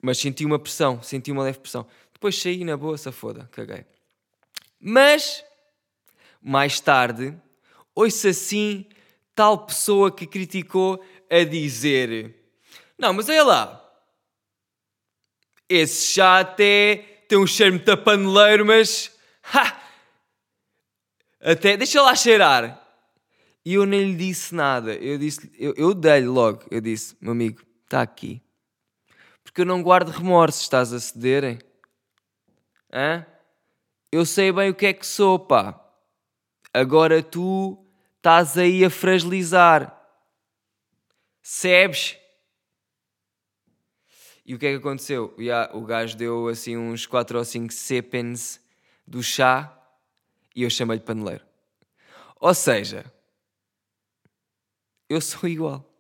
Mas 0.02 0.18
senti 0.18 0.46
uma 0.46 0.58
pressão, 0.58 1.02
senti 1.02 1.32
uma 1.32 1.44
leve 1.44 1.60
pressão. 1.60 1.86
Depois 2.14 2.40
saí 2.40 2.64
na 2.64 2.76
boa, 2.76 2.98
se 2.98 3.12
foda, 3.12 3.50
caguei. 3.52 3.86
Mas, 4.80 5.44
mais 6.42 6.80
tarde, 6.80 7.36
ouço 7.94 8.28
assim 8.28 8.86
tal 9.36 9.66
pessoa 9.66 10.12
que 10.12 10.26
criticou 10.26 11.04
a 11.30 11.44
dizer: 11.44 12.36
Não, 12.98 13.14
mas 13.14 13.30
olha 13.30 13.44
lá, 13.44 13.92
esse 15.70 16.14
chá 16.14 16.40
até 16.40 16.98
tem 17.28 17.38
um 17.38 17.48
cheiro 17.48 17.76
muito 17.76 17.98
paneleiro, 17.98 18.66
mas. 18.66 19.12
Ha! 19.54 19.82
Até. 21.40 21.78
Deixa 21.78 22.02
lá 22.02 22.16
cheirar. 22.16 22.80
E 23.64 23.76
eu 23.76 23.86
nem 23.86 24.12
lhe 24.12 24.16
disse 24.18 24.54
nada. 24.54 24.94
Eu 24.96 25.18
disse, 25.18 25.52
eu, 25.58 25.74
eu 25.78 25.94
dei-lhe 25.94 26.28
logo. 26.28 26.64
Eu 26.70 26.82
disse, 26.82 27.16
meu 27.22 27.32
amigo, 27.32 27.62
está 27.84 28.02
aqui. 28.02 28.42
Porque 29.52 29.64
eu 29.64 29.66
não 29.66 29.84
guardo 29.84 30.08
remorsos, 30.08 30.62
estás 30.62 30.94
a 30.94 31.00
cederem? 31.00 31.60
Hã? 32.90 33.26
Eu 34.10 34.26
sei 34.26 34.50
bem 34.50 34.70
o 34.70 34.74
que 34.74 34.86
é 34.86 34.94
que 34.94 35.06
sou, 35.06 35.38
pá. 35.38 35.78
Agora 36.74 37.22
tu 37.22 37.78
estás 38.16 38.58
aí 38.58 38.86
a 38.86 38.90
fragilizar. 38.90 40.02
Sebes? 41.42 42.18
E 44.46 44.56
o 44.56 44.58
que 44.58 44.68
é 44.68 44.72
que 44.72 44.78
aconteceu? 44.78 45.36
Yeah, 45.38 45.76
o 45.76 45.82
gajo 45.82 46.16
deu 46.16 46.48
assim 46.48 46.78
uns 46.78 47.06
4 47.06 47.38
ou 47.38 47.44
5 47.44 47.74
sepens 47.74 48.62
do 49.06 49.22
chá 49.22 49.78
e 50.56 50.64
eu 50.64 50.70
chamei-lhe 50.70 51.04
paneleiro. 51.04 51.46
Ou 52.40 52.54
seja, 52.54 53.04
eu 55.10 55.20
sou 55.20 55.50
igual. 55.50 55.91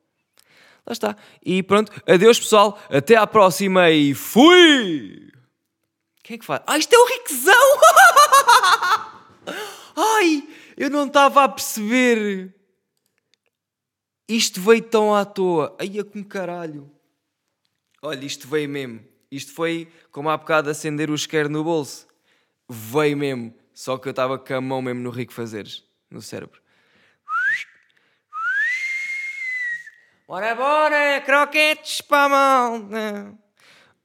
Lá 0.91 0.93
está. 0.93 1.15
E 1.41 1.63
pronto, 1.63 1.89
adeus 2.05 2.37
pessoal, 2.37 2.77
até 2.89 3.15
à 3.15 3.25
próxima 3.25 3.89
e 3.91 4.13
fui! 4.13 5.31
Quem 6.21 6.35
é 6.35 6.37
que 6.37 6.43
faz? 6.43 6.61
Ah, 6.67 6.77
isto 6.77 6.93
é 6.93 6.97
o 6.97 7.05
Riquezão! 7.05 7.79
Ai, 9.95 10.43
eu 10.75 10.89
não 10.89 11.07
estava 11.07 11.45
a 11.45 11.49
perceber. 11.49 12.53
Isto 14.27 14.59
veio 14.59 14.81
tão 14.81 15.15
à 15.15 15.23
toa. 15.23 15.77
Ai, 15.79 15.97
é 15.97 16.03
com 16.03 16.21
caralho. 16.25 16.91
Olha, 18.01 18.25
isto 18.25 18.45
veio 18.49 18.67
mesmo. 18.67 19.01
Isto 19.31 19.53
foi 19.53 19.87
como 20.11 20.29
há 20.29 20.35
bocado 20.35 20.69
acender 20.69 21.09
o 21.09 21.15
isqueiro 21.15 21.47
no 21.47 21.63
bolso. 21.63 22.05
Veio 22.69 23.15
mesmo. 23.15 23.55
Só 23.73 23.97
que 23.97 24.09
eu 24.09 24.11
estava 24.11 24.37
com 24.37 24.53
a 24.53 24.59
mão 24.59 24.81
mesmo 24.81 24.99
no 25.01 25.09
rico 25.09 25.31
fazeres, 25.31 25.85
no 26.09 26.21
cérebro. 26.21 26.60
Bora, 30.31 30.55
bora, 30.55 31.19
croquetes 31.25 31.99
para 31.99 32.23
a 32.23 32.29
mão. 32.29 33.37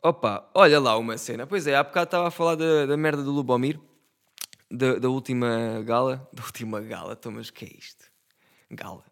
Opa, 0.02 0.50
olha 0.52 0.80
lá 0.80 0.98
uma 0.98 1.16
cena. 1.16 1.46
Pois 1.46 1.68
é, 1.68 1.76
há 1.76 1.84
bocado 1.84 2.06
estava 2.06 2.26
a 2.26 2.32
falar 2.32 2.56
da, 2.56 2.84
da 2.84 2.96
merda 2.96 3.22
do 3.22 3.30
Lubomir, 3.30 3.78
da, 4.68 4.96
da 4.96 5.08
última 5.08 5.80
gala. 5.84 6.28
Da 6.34 6.42
última 6.42 6.80
gala, 6.80 7.12
então, 7.12 7.30
mas 7.30 7.48
que 7.48 7.64
é 7.64 7.68
isto? 7.68 8.06
Gala 8.68 9.04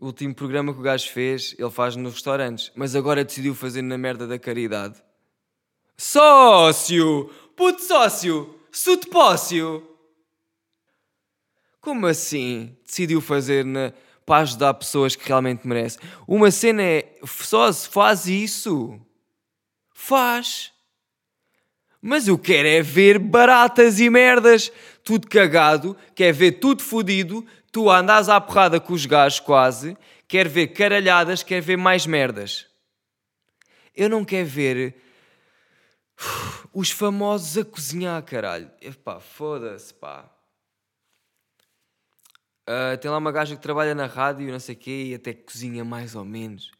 o 0.00 0.06
último 0.06 0.34
programa 0.34 0.72
que 0.72 0.80
o 0.80 0.82
gajo 0.82 1.10
fez, 1.10 1.54
ele 1.58 1.70
faz 1.70 1.96
nos 1.96 2.14
restaurantes, 2.14 2.72
mas 2.74 2.96
agora 2.96 3.22
decidiu 3.22 3.54
fazer 3.54 3.82
na 3.82 3.98
merda 3.98 4.26
da 4.26 4.38
caridade. 4.38 5.04
Sócio! 5.98 7.30
Puto 7.54 7.82
sócio! 7.82 8.58
Sutpócio! 8.72 9.86
Como 11.78 12.06
assim? 12.06 12.74
Decidiu 12.86 13.20
fazer 13.20 13.66
na... 13.66 13.92
para 14.24 14.42
ajudar 14.42 14.74
pessoas 14.74 15.16
que 15.16 15.26
realmente 15.26 15.66
merecem. 15.66 16.00
Uma 16.26 16.50
cena 16.50 16.82
é. 16.82 17.16
Só 17.24 17.70
se 17.72 17.88
faz 17.88 18.26
isso. 18.26 19.00
Faz. 19.92 20.72
Mas 22.00 22.26
eu 22.26 22.36
quero 22.36 22.66
é 22.66 22.82
ver 22.82 23.18
baratas 23.18 24.00
e 24.00 24.10
merdas. 24.10 24.72
Tudo 25.04 25.28
cagado. 25.28 25.96
Quer 26.14 26.32
ver 26.32 26.52
tudo 26.52 26.82
fodido 26.82 27.46
tu 27.72 27.90
andas 27.90 28.28
à 28.28 28.38
porrada 28.38 28.78
com 28.78 28.92
os 28.92 29.06
gajos 29.06 29.40
quase, 29.40 29.96
quer 30.28 30.46
ver 30.46 30.68
caralhadas, 30.68 31.42
quer 31.42 31.62
ver 31.62 31.78
mais 31.78 32.06
merdas. 32.06 32.66
Eu 33.96 34.10
não 34.10 34.24
quero 34.24 34.46
ver 34.46 34.94
os 36.72 36.90
famosos 36.90 37.56
a 37.56 37.64
cozinhar, 37.64 38.22
caralho. 38.22 38.70
Epá, 38.80 39.18
foda-se, 39.18 39.92
pá. 39.94 40.30
Uh, 42.68 42.96
tem 42.98 43.10
lá 43.10 43.18
uma 43.18 43.32
gaja 43.32 43.56
que 43.56 43.62
trabalha 43.62 43.94
na 43.94 44.06
rádio, 44.06 44.50
não 44.50 44.60
sei 44.60 44.74
o 44.74 44.78
quê, 44.78 45.04
e 45.08 45.14
até 45.14 45.32
cozinha 45.32 45.84
mais 45.84 46.14
ou 46.14 46.24
menos. 46.24 46.70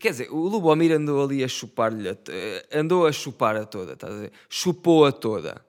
Quer 0.00 0.10
dizer, 0.10 0.32
o 0.32 0.36
Lubomir 0.36 0.92
andou 0.92 1.22
ali 1.22 1.44
a 1.44 1.48
chupar-lhe, 1.48 2.08
andou 2.72 3.06
a 3.06 3.12
chupar 3.12 3.56
a 3.56 3.64
toda, 3.64 3.92
a? 3.92 4.30
Chupou-a 4.48 5.12
toda, 5.12 5.64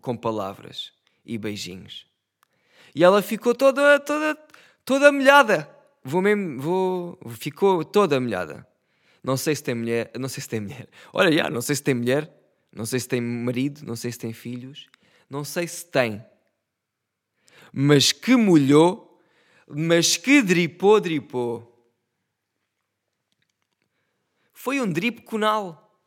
com 0.00 0.16
palavras 0.16 0.92
e 1.24 1.38
beijinhos. 1.38 2.06
E 2.94 3.04
ela 3.04 3.22
ficou 3.22 3.54
toda, 3.54 4.00
toda, 4.00 4.36
toda 4.84 5.12
molhada. 5.12 5.70
Vou 6.02 6.20
mesmo, 6.20 6.60
vou, 6.60 7.18
ficou 7.38 7.84
toda 7.84 8.18
molhada. 8.18 8.66
Não 9.22 9.36
sei 9.36 9.54
se 9.54 9.62
tem 9.62 9.74
mulher, 9.74 10.10
não 10.18 10.28
sei 10.28 10.42
se 10.42 10.48
tem 10.48 10.60
mulher. 10.60 10.88
Olha, 11.12 11.30
já, 11.30 11.48
não 11.48 11.60
sei 11.60 11.76
se 11.76 11.82
tem 11.82 11.94
mulher, 11.94 12.28
não 12.72 12.84
sei 12.86 12.98
se 12.98 13.06
tem 13.06 13.20
marido, 13.20 13.82
não 13.84 13.94
sei 13.94 14.10
se 14.10 14.18
tem 14.18 14.32
filhos, 14.32 14.88
não 15.28 15.44
sei 15.44 15.68
se 15.68 15.86
tem. 15.86 16.24
Mas 17.72 18.12
que 18.12 18.36
molhou, 18.36 19.20
mas 19.68 20.16
que 20.16 20.42
dripou, 20.42 21.00
dripou. 21.00 21.66
Foi 24.52 24.80
um 24.80 24.90
drip 24.90 25.22
conal. 25.22 25.98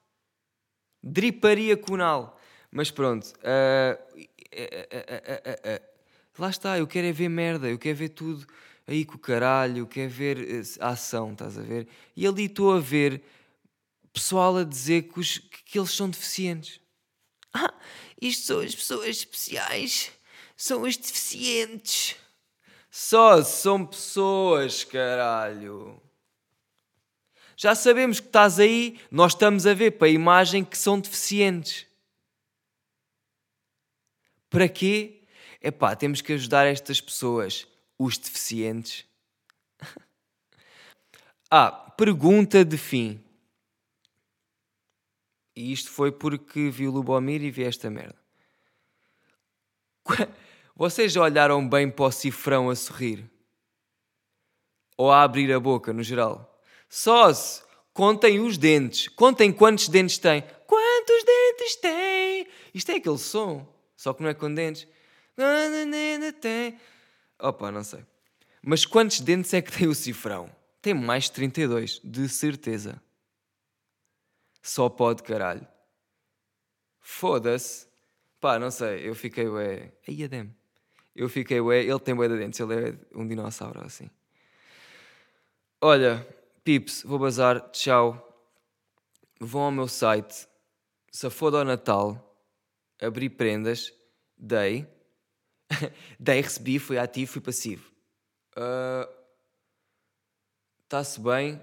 Driparia 1.02 1.76
conal. 1.76 2.40
Mas 2.72 2.92
pronto. 2.92 3.34
Uh, 3.40 4.18
uh, 4.54 5.78
uh, 5.78 5.82
lá 6.38 6.50
está, 6.50 6.78
eu 6.78 6.88
quero 6.88 7.08
é 7.08 7.12
ver 7.12 7.30
merda, 7.30 7.70
eu 7.70 7.80
quero 7.80 7.98
ver 7.98 8.10
tudo 8.10 8.46
aí 8.86 9.06
com 9.06 9.16
o 9.16 9.20
caralho, 9.20 9.88
quero 9.88 10.10
ver 10.10 10.64
a 10.80 10.90
ação, 10.90 11.32
estás 11.32 11.58
a 11.58 11.62
ver? 11.62 11.88
E 12.16 12.28
ali 12.28 12.46
estou 12.46 12.74
a 12.74 12.80
ver 12.80 13.24
pessoal 14.14 14.58
a 14.58 14.64
dizer 14.64 15.04
que, 15.04 15.20
os, 15.20 15.40
que 15.40 15.78
eles 15.78 15.92
são 15.92 16.10
deficientes. 16.10 16.80
Ah, 17.52 17.74
isto 18.22 18.46
são 18.46 18.60
as 18.60 18.76
pessoas 18.76 19.10
especiais, 19.10 20.12
são 20.56 20.84
os 20.84 20.98
deficientes. 20.98 22.16
Só 22.90 23.44
são 23.44 23.86
pessoas, 23.86 24.84
caralho. 24.84 26.02
Já 27.56 27.76
sabemos 27.76 28.20
que 28.20 28.28
estás 28.28 28.60
aí, 28.60 29.00
nós 29.10 29.34
estamos 29.34 29.66
a 29.66 29.74
ver 29.74 29.92
para 29.92 30.08
a 30.08 30.12
imagem 30.12 30.64
que 30.64 30.78
são 30.78 31.00
deficientes. 31.00 31.88
Para 34.50 34.68
quê? 34.70 35.24
É 35.62 35.72
pá, 35.72 35.96
temos 35.96 36.22
que 36.22 36.34
ajudar 36.34 36.66
estas 36.66 37.00
pessoas, 37.00 37.68
os 37.98 38.18
deficientes. 38.18 39.06
ah, 41.50 41.72
pergunta 41.98 42.64
de 42.64 42.78
fim. 42.78 43.24
E 45.56 45.72
isto 45.72 45.90
foi 45.90 46.12
porque 46.12 46.70
vi 46.70 46.88
o 46.88 46.92
Lubomir 46.92 47.42
e 47.44 47.50
vi 47.50 47.64
esta 47.64 47.90
merda. 47.90 48.23
Vocês 50.76 51.12
já 51.12 51.22
olharam 51.22 51.68
bem 51.68 51.90
para 51.90 52.06
o 52.06 52.12
cifrão 52.12 52.70
a 52.70 52.76
sorrir? 52.76 53.30
Ou 54.98 55.12
a 55.12 55.24
abrir 55.24 55.52
a 55.54 55.60
boca, 55.60 55.94
no 55.94 56.04
geral? 56.04 56.62
Só 56.90 57.34
se 57.34 57.64
contem 57.94 58.40
os 58.40 58.58
dentes. 58.58 59.08
Contem 59.08 59.52
quantos 59.52 59.88
dentes 59.88 60.18
tem. 60.18 60.44
Quantos 60.68 61.24
dentes 61.24 61.76
tem? 61.78 62.48
Isto 62.74 62.92
é 62.92 62.96
aquele 62.96 63.18
som. 63.18 63.68
Só 63.96 64.14
que 64.14 64.22
não 64.22 64.30
é 64.30 64.34
com 64.34 64.54
dentes. 64.54 64.88
Tem. 66.42 66.80
Opa, 67.40 67.72
não 67.72 67.84
sei. 67.84 68.06
Mas 68.62 68.86
quantos 68.86 69.20
dentes 69.20 69.54
é 69.54 69.62
que 69.62 69.72
tem 69.72 69.88
o 69.88 69.96
cifrão? 69.96 70.50
Tem 70.82 70.94
mais 70.94 71.26
de 71.26 71.32
32, 71.34 72.02
de 72.04 72.28
certeza. 72.30 73.02
Só 74.62 74.90
pode, 74.90 75.24
caralho. 75.24 75.68
Foda-se. 77.00 77.88
Pá, 78.44 78.60
não 78.60 78.70
sei, 78.70 79.08
eu 79.08 79.16
fiquei 79.16 79.48
ué. 79.48 79.94
Aí 80.06 80.22
Adem. 80.22 80.54
Eu 81.16 81.30
fiquei 81.30 81.62
ué, 81.62 81.82
ele 81.82 82.00
tem 82.02 82.14
bué 82.14 82.28
de 82.28 82.38
dentes, 82.38 82.60
ele 82.60 82.90
é 82.90 82.94
um 83.16 83.26
dinossauro 83.26 83.80
assim. 83.86 84.10
Olha, 85.80 86.28
pips, 86.62 87.04
vou 87.04 87.18
bazar, 87.18 87.72
tchau. 87.72 88.38
Vão 89.40 89.62
ao 89.62 89.72
meu 89.72 89.88
site, 89.88 90.46
se 91.10 91.30
foda 91.30 91.60
ao 91.60 91.64
Natal 91.64 92.38
abri 93.02 93.30
prendas, 93.30 93.94
dei, 94.38 94.86
dei, 96.20 96.42
recebi, 96.42 96.80
fui 96.80 96.98
ativo, 96.98 97.32
fui 97.32 97.42
passivo. 97.42 97.94
Está-se 100.84 101.18
uh, 101.18 101.24
bem. 101.24 101.62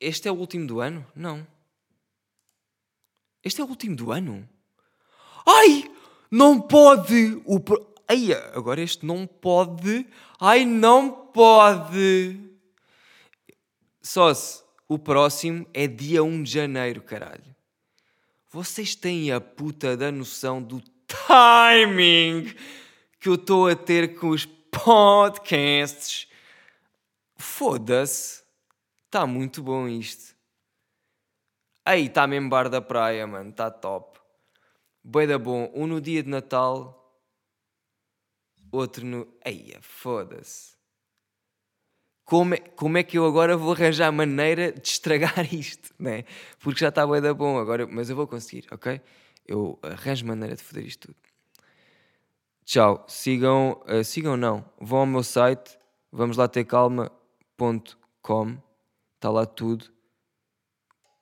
Este 0.00 0.26
é 0.26 0.32
o 0.32 0.34
último 0.34 0.66
do 0.66 0.80
ano? 0.80 1.06
Não. 1.14 1.46
Este 3.44 3.60
é 3.60 3.64
o 3.64 3.68
último 3.68 3.94
do 3.94 4.10
ano? 4.10 4.48
Ai! 5.46 5.94
Não 6.30 6.60
pode! 6.60 7.40
O 7.44 7.60
pro... 7.60 7.94
Ai, 8.08 8.32
agora 8.54 8.80
este 8.80 9.04
não 9.04 9.26
pode. 9.26 10.06
Ai, 10.40 10.64
não 10.64 11.10
pode! 11.10 12.40
Só 14.00 14.32
se 14.32 14.62
o 14.88 14.98
próximo 14.98 15.66
é 15.74 15.86
dia 15.86 16.22
1 16.22 16.42
de 16.44 16.50
janeiro, 16.50 17.02
caralho. 17.02 17.56
Vocês 18.50 18.94
têm 18.94 19.32
a 19.32 19.40
puta 19.40 19.96
da 19.96 20.12
noção 20.12 20.62
do 20.62 20.80
timing 21.26 22.54
que 23.18 23.28
eu 23.28 23.34
estou 23.34 23.68
a 23.68 23.74
ter 23.74 24.14
com 24.14 24.28
os 24.28 24.46
podcasts? 24.46 26.28
Foda-se. 27.36 28.42
Está 29.06 29.26
muito 29.26 29.62
bom 29.62 29.88
isto. 29.88 30.34
Aí, 31.84 32.06
está 32.06 32.26
mesmo 32.26 32.48
bar 32.48 32.68
da 32.68 32.80
praia, 32.80 33.26
mano. 33.26 33.50
Está 33.50 33.70
top. 33.70 34.15
Boeda 35.08 35.38
bom. 35.38 35.70
Um 35.74 35.86
no 35.86 36.00
dia 36.00 36.22
de 36.22 36.28
Natal. 36.28 36.92
Outro 38.72 39.06
no... 39.06 39.28
Eia, 39.44 39.78
foda-se 39.80 40.76
como 42.26 42.54
é, 42.54 42.58
como 42.58 42.98
é 42.98 43.04
que 43.04 43.16
eu 43.16 43.24
agora 43.24 43.56
vou 43.56 43.72
arranjar 43.72 44.10
maneira 44.10 44.72
de 44.72 44.86
estragar 44.86 45.46
isto, 45.54 45.94
né? 45.96 46.24
Porque 46.58 46.80
já 46.80 46.88
está 46.88 47.06
bem 47.06 47.22
da 47.22 47.32
bom 47.32 47.56
agora, 47.56 47.86
mas 47.86 48.10
eu 48.10 48.16
vou 48.16 48.26
conseguir, 48.26 48.66
ok? 48.72 49.00
Eu 49.46 49.78
arranjo 49.80 50.26
maneira 50.26 50.56
de 50.56 50.62
foder 50.62 50.84
isto 50.84 51.06
tudo. 51.06 51.16
Tchau, 52.64 53.06
sigam, 53.08 53.80
uh, 53.88 54.02
sigam 54.02 54.36
não, 54.36 54.68
vão 54.80 54.98
ao 54.98 55.06
meu 55.06 55.22
site, 55.22 55.78
vamos 56.10 56.36
lá 56.36 56.48
ter 56.48 56.64
calma.com, 56.64 58.58
está 59.14 59.30
lá 59.30 59.46
tudo, 59.46 59.86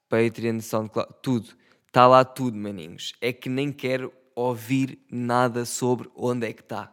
Patreon, 0.09 0.59
SoundCloud, 0.61 1.13
tudo, 1.23 1.55
está 1.95 2.09
lá 2.09 2.25
tudo, 2.25 2.57
maninhos. 2.57 3.13
É 3.21 3.33
que 3.33 3.49
nem 3.49 3.71
quero 3.71 4.13
ouvir 4.35 4.99
nada 5.09 5.65
sobre 5.65 6.11
onde 6.17 6.45
é 6.45 6.53
que 6.53 6.61
está. 6.61 6.93